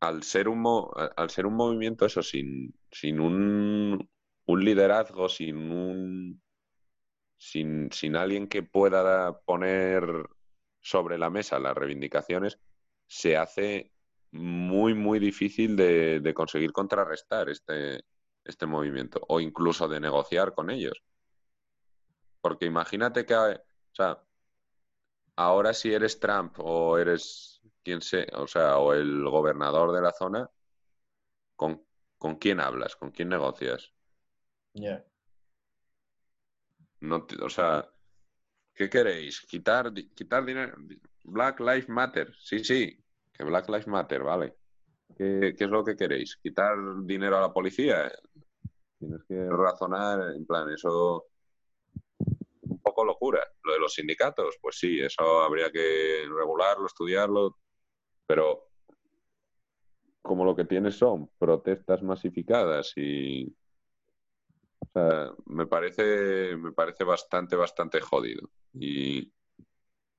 [0.00, 4.08] Al ser un, mo- al ser un movimiento, eso, sin, sin un,
[4.46, 6.42] un liderazgo, sin un
[7.38, 10.04] sin, sin alguien que pueda da- poner
[10.80, 12.58] sobre la mesa las reivindicaciones,
[13.06, 13.92] se hace
[14.32, 18.02] muy, muy difícil de, de conseguir contrarrestar este,
[18.44, 21.02] este movimiento o incluso de negociar con ellos.
[22.40, 23.54] Porque imagínate que, o
[23.92, 24.18] sea,
[25.40, 30.12] ahora si eres Trump o eres quien sea, o sea, o el gobernador de la
[30.12, 30.50] zona,
[31.56, 31.82] ¿con,
[32.18, 32.94] con quién hablas?
[32.94, 33.90] ¿Con quién negocias?
[34.74, 35.02] Ya.
[37.00, 37.88] No, o sea,
[38.74, 39.40] ¿qué queréis?
[39.40, 40.76] Quitar, quitar dinero.
[41.24, 42.34] Black Lives Matter.
[42.38, 44.56] Sí, sí, que Black Lives Matter, vale.
[45.16, 46.36] ¿Qué, qué es lo que queréis?
[46.36, 48.12] ¿Quitar dinero a la policía?
[48.98, 51.28] Tienes que razonar, en plan, eso
[53.20, 53.46] locura.
[53.64, 57.56] Lo de los sindicatos, pues sí, eso habría que regularlo, estudiarlo,
[58.26, 58.68] pero
[60.22, 63.46] como lo que tienes son protestas masificadas y
[64.80, 68.50] o sea, me parece, me parece bastante, bastante jodido.
[68.72, 69.30] Y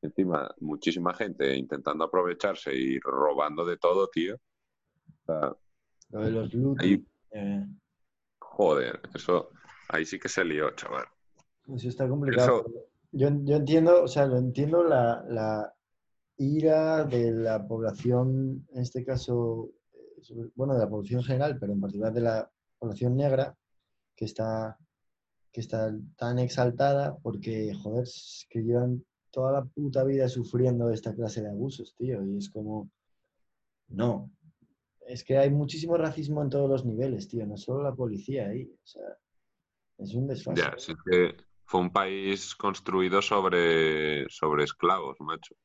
[0.01, 4.35] encima, muchísima gente intentando aprovecharse y robando de todo, tío.
[4.35, 5.55] O sea,
[6.09, 6.79] Lo de los loot.
[6.79, 7.65] ahí, eh,
[8.39, 9.49] joder, eso,
[9.89, 11.05] ahí sí que se lió, chaval.
[11.67, 12.61] Eso está complicado.
[12.61, 15.73] Eso- Yo, yo entiendo, o sea, lo entiendo la, la
[16.37, 21.73] ira de la población, en este caso, eh, bueno, de la población en general, pero
[21.73, 23.55] en particular de la población negra,
[24.15, 24.77] que está,
[25.51, 31.13] que está tan exaltada porque, joder, es que llevan toda la puta vida sufriendo esta
[31.13, 32.89] clase de abusos, tío, y es como,
[33.89, 34.31] no.
[35.05, 38.63] Es que hay muchísimo racismo en todos los niveles, tío, no solo la policía ahí,
[38.63, 39.17] o sea,
[39.97, 40.61] es un desfase.
[40.61, 41.35] Ya, sí que
[41.71, 45.55] fue un país construido sobre, sobre esclavos, macho.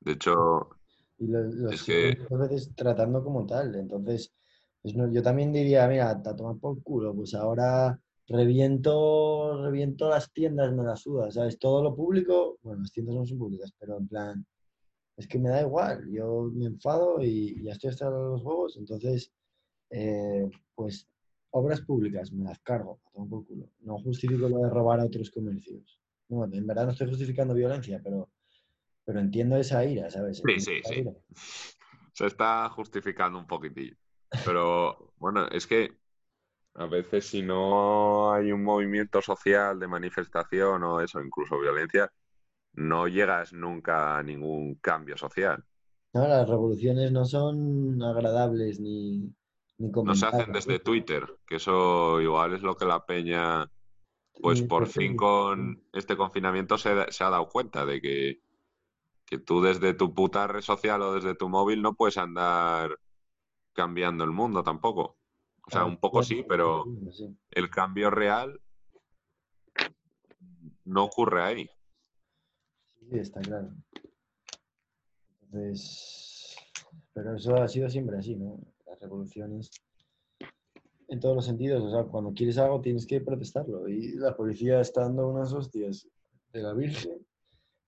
[0.00, 0.70] De hecho,
[1.18, 3.74] Y lo- Es que- veces tratando como tal.
[3.76, 4.32] Entonces,
[4.80, 10.32] pues no- yo también diría, mira, a tomar por culo, pues ahora reviento, reviento las
[10.32, 11.58] tiendas, me las suda, ¿sabes?
[11.58, 14.46] Todo lo público, bueno, las tiendas no son públicas, pero en plan,
[15.16, 19.30] es que me da igual, yo me enfado y ya estoy hasta los huevos, entonces,
[19.90, 21.06] eh, pues,
[21.52, 23.70] obras públicas, me las cargo, a tomar por culo.
[23.80, 26.00] No justifico lo de robar a otros comercios.
[26.28, 28.30] No, en verdad no estoy justificando violencia, pero,
[29.04, 30.40] pero entiendo esa ira, ¿sabes?
[30.44, 30.94] Sí, Entiendo sí, sí.
[31.00, 31.12] ira.
[32.12, 33.96] Se está justificando un poquitillo.
[34.44, 35.96] Pero bueno, es que
[36.74, 42.10] a veces si no hay un movimiento social de manifestación o eso, incluso violencia,
[42.74, 45.64] no llegas nunca a ningún cambio social.
[46.14, 49.30] No, las revoluciones no son agradables ni,
[49.78, 53.70] ni No se hacen desde Twitter, que eso igual es lo que la peña,
[54.40, 58.40] pues por por fin con este confinamiento se, se ha dado cuenta de que,
[59.24, 62.98] que tú desde tu puta red social o desde tu móvil no puedes andar
[63.72, 65.16] cambiando el mundo tampoco.
[65.66, 66.84] O sea, un poco sí, pero
[67.50, 68.60] el cambio real
[70.84, 71.70] no ocurre ahí.
[73.08, 73.70] Sí, está claro.
[75.42, 76.56] Entonces,
[77.12, 78.58] pero eso ha sido siempre así, ¿no?
[79.02, 79.70] Revoluciones
[81.08, 81.82] en todos los sentidos.
[81.82, 83.88] O sea, cuando quieres algo tienes que protestarlo.
[83.88, 86.08] Y la policía está dando unas hostias
[86.52, 87.26] de la Virgen.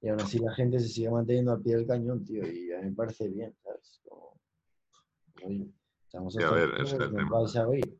[0.00, 2.42] Y aún así la gente se sigue manteniendo al pie del cañón, tío.
[2.46, 4.00] Y a mí me parece bien, ¿sabes?
[4.06, 4.38] Como,
[5.44, 5.70] oye,
[6.04, 7.98] estamos a ver, es huevos, el tema- vais a oír.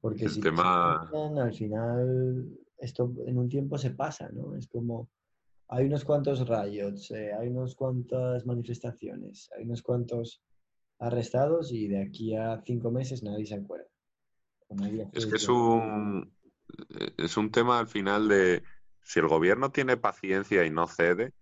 [0.00, 1.08] Porque El si tema-
[1.42, 4.54] al final esto en un tiempo se pasa, ¿no?
[4.56, 5.08] Es como
[5.68, 10.42] hay unos cuantos riots, eh, hay unas cuantas manifestaciones, hay unos cuantos
[11.00, 13.86] arrestados y de aquí a cinco meses nadie se acuerda.
[14.68, 16.32] Nadie Es que es un,
[17.16, 18.62] es un tema al final de
[19.02, 21.32] si el gobierno tiene paciencia y no cede,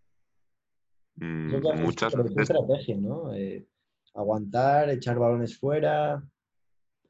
[1.16, 3.34] mm, muchas es veces estrategia, ¿no?
[3.34, 3.66] Eh,
[4.14, 6.22] aguantar, echar balones fuera.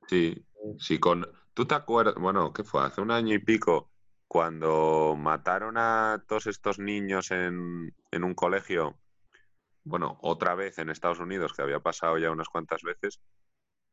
[0.09, 0.44] sí,
[0.78, 1.24] sí con
[1.55, 2.16] ¿tú te acuerdas?
[2.16, 2.82] Bueno, ¿qué fue?
[2.82, 3.90] Hace un año y pico
[4.26, 8.99] cuando mataron a todos estos niños en, en un colegio,
[9.89, 13.20] bueno, otra vez en Estados Unidos, que había pasado ya unas cuantas veces,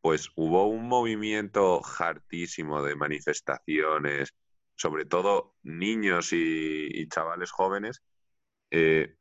[0.02, 4.36] pues hubo un movimiento hartísimo de manifestaciones,
[4.76, 8.04] sobre todo niños y, chavales jóvenes,
[8.72, 9.16] eh,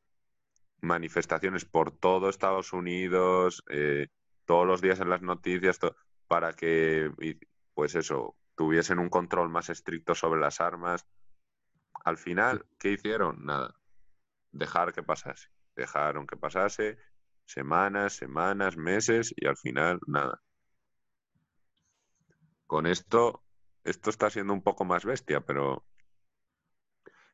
[0.80, 4.08] manifestaciones por todo Estados Unidos, eh,
[4.44, 5.78] todos los días en las noticias,
[6.26, 7.10] para que,
[7.74, 11.06] pues eso, tuviesen un control más estricto sobre las armas.
[12.04, 13.44] Al final, ¿qué hicieron?
[13.44, 13.74] Nada,
[14.52, 15.48] dejar que pasase.
[15.76, 16.98] Dejaron que pasase
[17.46, 20.40] semanas, semanas, meses y al final, nada.
[22.66, 23.42] Con esto,
[23.84, 25.84] esto está siendo un poco más bestia, pero...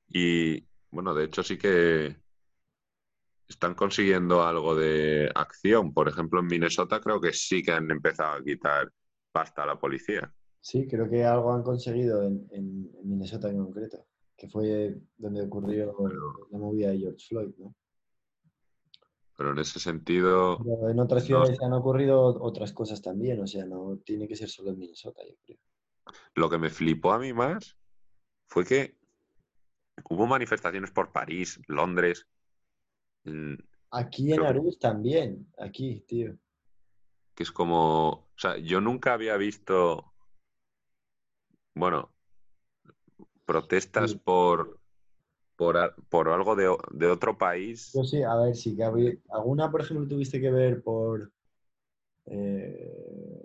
[0.08, 2.16] Y bueno, de hecho sí que
[3.48, 5.92] están consiguiendo algo de acción.
[5.92, 8.90] Por ejemplo, en Minnesota creo que sí que han empezado a quitar
[9.32, 10.32] pasta a la policía.
[10.60, 15.94] Sí, creo que algo han conseguido en, en- Minnesota en concreto, que fue donde ocurrió
[16.50, 17.74] la movida de George Floyd, ¿no?
[19.40, 21.28] Pero en ese sentido, Pero en otras No.
[21.28, 25.22] ciudades han ocurrido otras cosas también, o sea, no tiene que ser solo en Minnesota,
[25.26, 25.58] yo creo.
[26.34, 27.74] lo que me flipó a mí más
[28.48, 28.98] fue que
[30.10, 32.28] hubo manifestaciones por París, Londres.
[33.24, 33.54] mm,
[33.92, 36.36] Aquí en Arús también, aquí, tío.
[37.34, 40.12] que es como, o sea, yo nunca había visto,
[41.74, 42.12] bueno,
[43.46, 44.20] protestas Sí.
[44.22, 44.79] por,
[45.60, 47.92] por, por algo de, de otro país.
[47.92, 49.12] Yo sí, a ver, sí que había...
[49.28, 51.30] ¿Alguna, por ejemplo, tuviste que ver por
[52.24, 53.44] eh,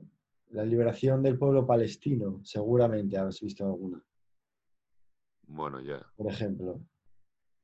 [0.51, 2.39] la liberación del pueblo palestino?
[2.45, 4.01] Seguramente has visto alguna,
[5.45, 6.05] Bueno, ya.
[6.16, 6.80] por ejemplo.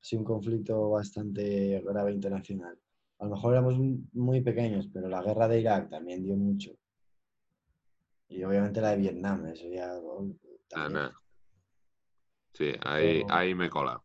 [0.01, 2.77] Sí, un conflicto bastante grave internacional.
[3.19, 3.75] A lo mejor éramos
[4.11, 6.71] muy pequeños, pero la guerra de Irak también dio mucho.
[8.27, 9.93] Y obviamente la de Vietnam, eso ya...
[9.95, 10.27] oh,
[10.75, 11.13] nada.
[12.53, 14.03] Sí, ahí, Pero- ahí me cola.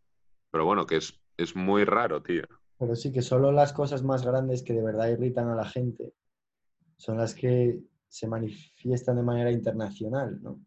[0.50, 2.44] Pero bueno, que es, es muy raro, tío.
[2.78, 6.12] Pero sí que solo las cosas más grandes que de verdad irritan a la gente
[6.96, 10.60] son las que se manifiestan de manera internacional, ¿no?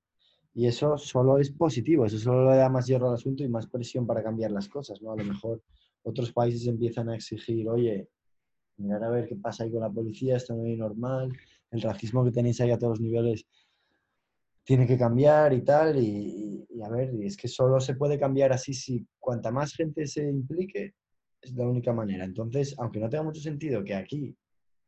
[0.54, 3.68] Y eso solo es positivo, eso solo le da más hierro al asunto y más
[3.68, 5.12] presión para cambiar las cosas, ¿no?
[5.12, 5.62] A lo mejor
[6.04, 8.10] otros países empiezan a exigir, oye,
[8.78, 11.32] mirar a ver qué pasa ahí con la policía, esto no es normal,
[11.72, 13.46] el racismo que tenéis ahí a todos los niveles
[14.70, 18.54] tiene que cambiar y tal, y, a ver, y es que solo se puede cambiar
[18.54, 20.94] así si cuanta más gente se implique,
[21.42, 22.24] es la única manera.
[22.24, 24.38] Entonces, aunque no tenga mucho sentido que aquí,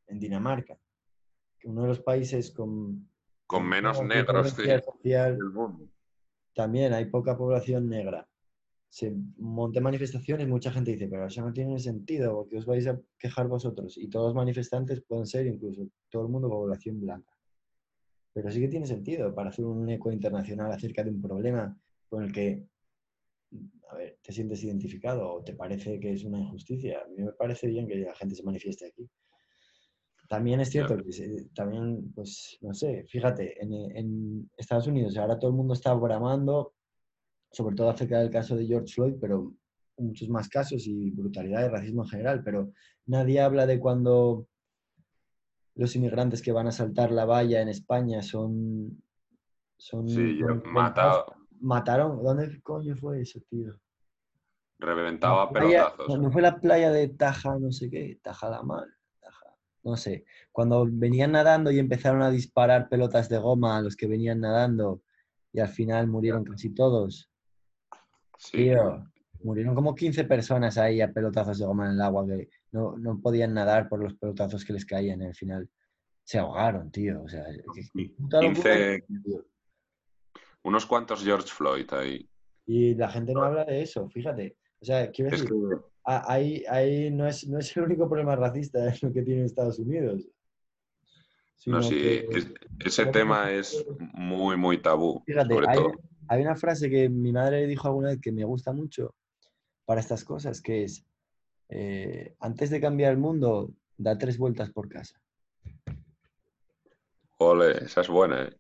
[0.06, 0.78] en Dinamarca,
[1.58, 3.10] que uno de los países con,
[3.48, 5.90] Con menos negros social, del mundo.
[6.54, 8.30] también hay poca población negra.
[8.88, 13.00] Se monte manifestaciones, mucha gente dice, pero eso no tiene sentido, porque os vais a
[13.18, 13.98] quejar vosotros.
[13.98, 17.32] Y todos los manifestantes pueden ser incluso todo el mundo población blanca.
[18.34, 21.78] Pero sí que tiene sentido para hacer un eco internacional acerca de un problema
[22.10, 22.66] con el que
[23.90, 27.02] a ver, te sientes identificado o te parece que es una injusticia.
[27.04, 29.10] A mí me parece bien que la gente se manifieste aquí.
[30.30, 35.52] También es cierto que también, pues, no sé, fíjate, en, en Estados Unidos ahora todo
[35.52, 36.74] el mundo está bramando,
[37.52, 39.54] sobre todo acerca del caso de George Floyd, pero
[39.98, 42.72] muchos más casos y brutalidad y racismo en general, pero
[43.08, 44.48] nadie habla de cuando
[45.82, 49.04] los inmigrantes que van a saltar la valla en España son...
[49.78, 51.26] son Sí, yo- son- matado,
[51.60, 53.74] Mataron, ¿dónde coño fue eso, tío?
[54.80, 56.20] reventado La a playa- pelotazos.
[56.20, 58.62] No fue la playa de Taja, no sé qué, Taja la
[59.20, 60.26] Taja, no sé.
[60.52, 65.02] Cuando venían nadando y empezaron a disparar pelotas de goma a los que venían nadando
[65.54, 67.30] y al final murieron casi todos.
[68.40, 69.06] Sí, Tío,
[69.44, 73.20] murieron como 15 personas ahí a pelotazos de goma en el agua que no, no
[73.20, 75.70] podían nadar por los pelotazos que les caían al final
[76.24, 77.24] se ahogaron, tío.
[77.24, 78.74] O sea, qué- qué puta locura,
[79.08, 79.46] 15, tío.
[80.64, 82.28] unos cuantos George Floyd ahí.
[82.66, 84.56] Y la gente no habla de eso, fíjate.
[84.80, 85.76] O sea, quiero Es decir, que
[86.06, 89.80] ahí, ahí no, es, no es el único problema racista es lo que tiene Estados
[89.80, 90.22] Unidos.
[91.66, 95.24] No, sí, que- es- ese tema es muy, muy tabú.
[95.26, 95.92] Fíjate, sobre hay, todo.
[96.28, 99.14] hay una frase que mi madre dijo alguna vez que me gusta mucho
[99.92, 101.06] para estas cosas, que es,
[101.68, 105.22] eh, antes de cambiar el mundo, da tres vueltas por casa.
[107.40, 108.58] Ole, esa es buena, ¿eh?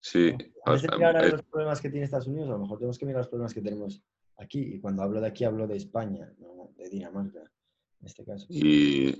[0.00, 0.32] Sí,
[0.64, 3.04] Antes de mirar a los problemas que tiene Estados Unidos, a lo mejor tenemos que
[3.04, 4.02] mirar los problemas que tenemos
[4.38, 4.76] aquí.
[4.76, 7.40] Y cuando hablo de aquí, hablo de España, no de Dinamarca,
[8.00, 8.46] en este caso.
[8.48, 9.14] y,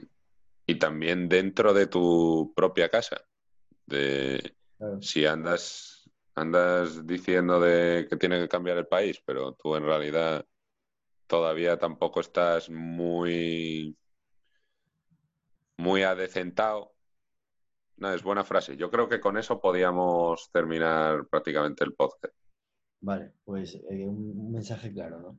[0.67, 3.21] y también dentro de tu propia casa.
[3.85, 5.03] De, Claro.
[5.03, 10.47] si andas, andas diciendo de que tiene que cambiar el país, pero tú en realidad
[11.31, 13.97] todavía tampoco estás muy,
[15.77, 16.93] muy adecentado.
[17.99, 18.77] No, es buena frase.
[18.77, 22.35] Yo creo que con eso podíamos terminar prácticamente el podcast.
[23.01, 25.39] Vale, pues eh, un, mensaje claro, ¿no?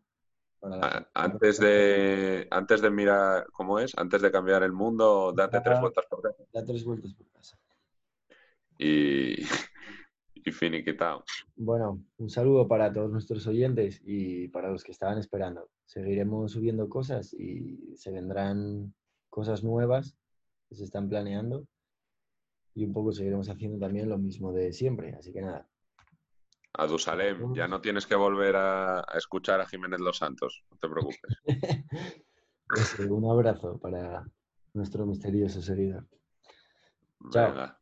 [0.70, 1.10] La.
[1.14, 5.82] Antes de, antes de mirar cómo es, antes de cambiar el mundo, date tres Ah.
[5.82, 6.44] vueltas por casa.
[6.54, 7.58] Da tres vueltas por casa.
[8.78, 9.36] Y,
[10.36, 11.26] y finiquitado.
[11.56, 15.70] Bueno, un saludo para todos nuestros oyentes y para los que estaban esperando.
[15.92, 18.94] Seguiremos subiendo cosas y se vendrán
[19.30, 20.16] cosas nuevas
[20.70, 21.68] que se están planeando
[22.74, 25.14] y un poco seguiremos haciendo también lo mismo de siempre.
[25.20, 25.68] Así que nada,
[26.76, 30.88] A Dusalem, ya no tienes que volver a, escuchar a Jiménez Los Santos, no te
[30.88, 31.38] preocupes.
[32.74, 34.26] Eso, un abrazo para
[34.74, 36.08] nuestro misterioso seguidor.
[37.34, 37.76] Chao.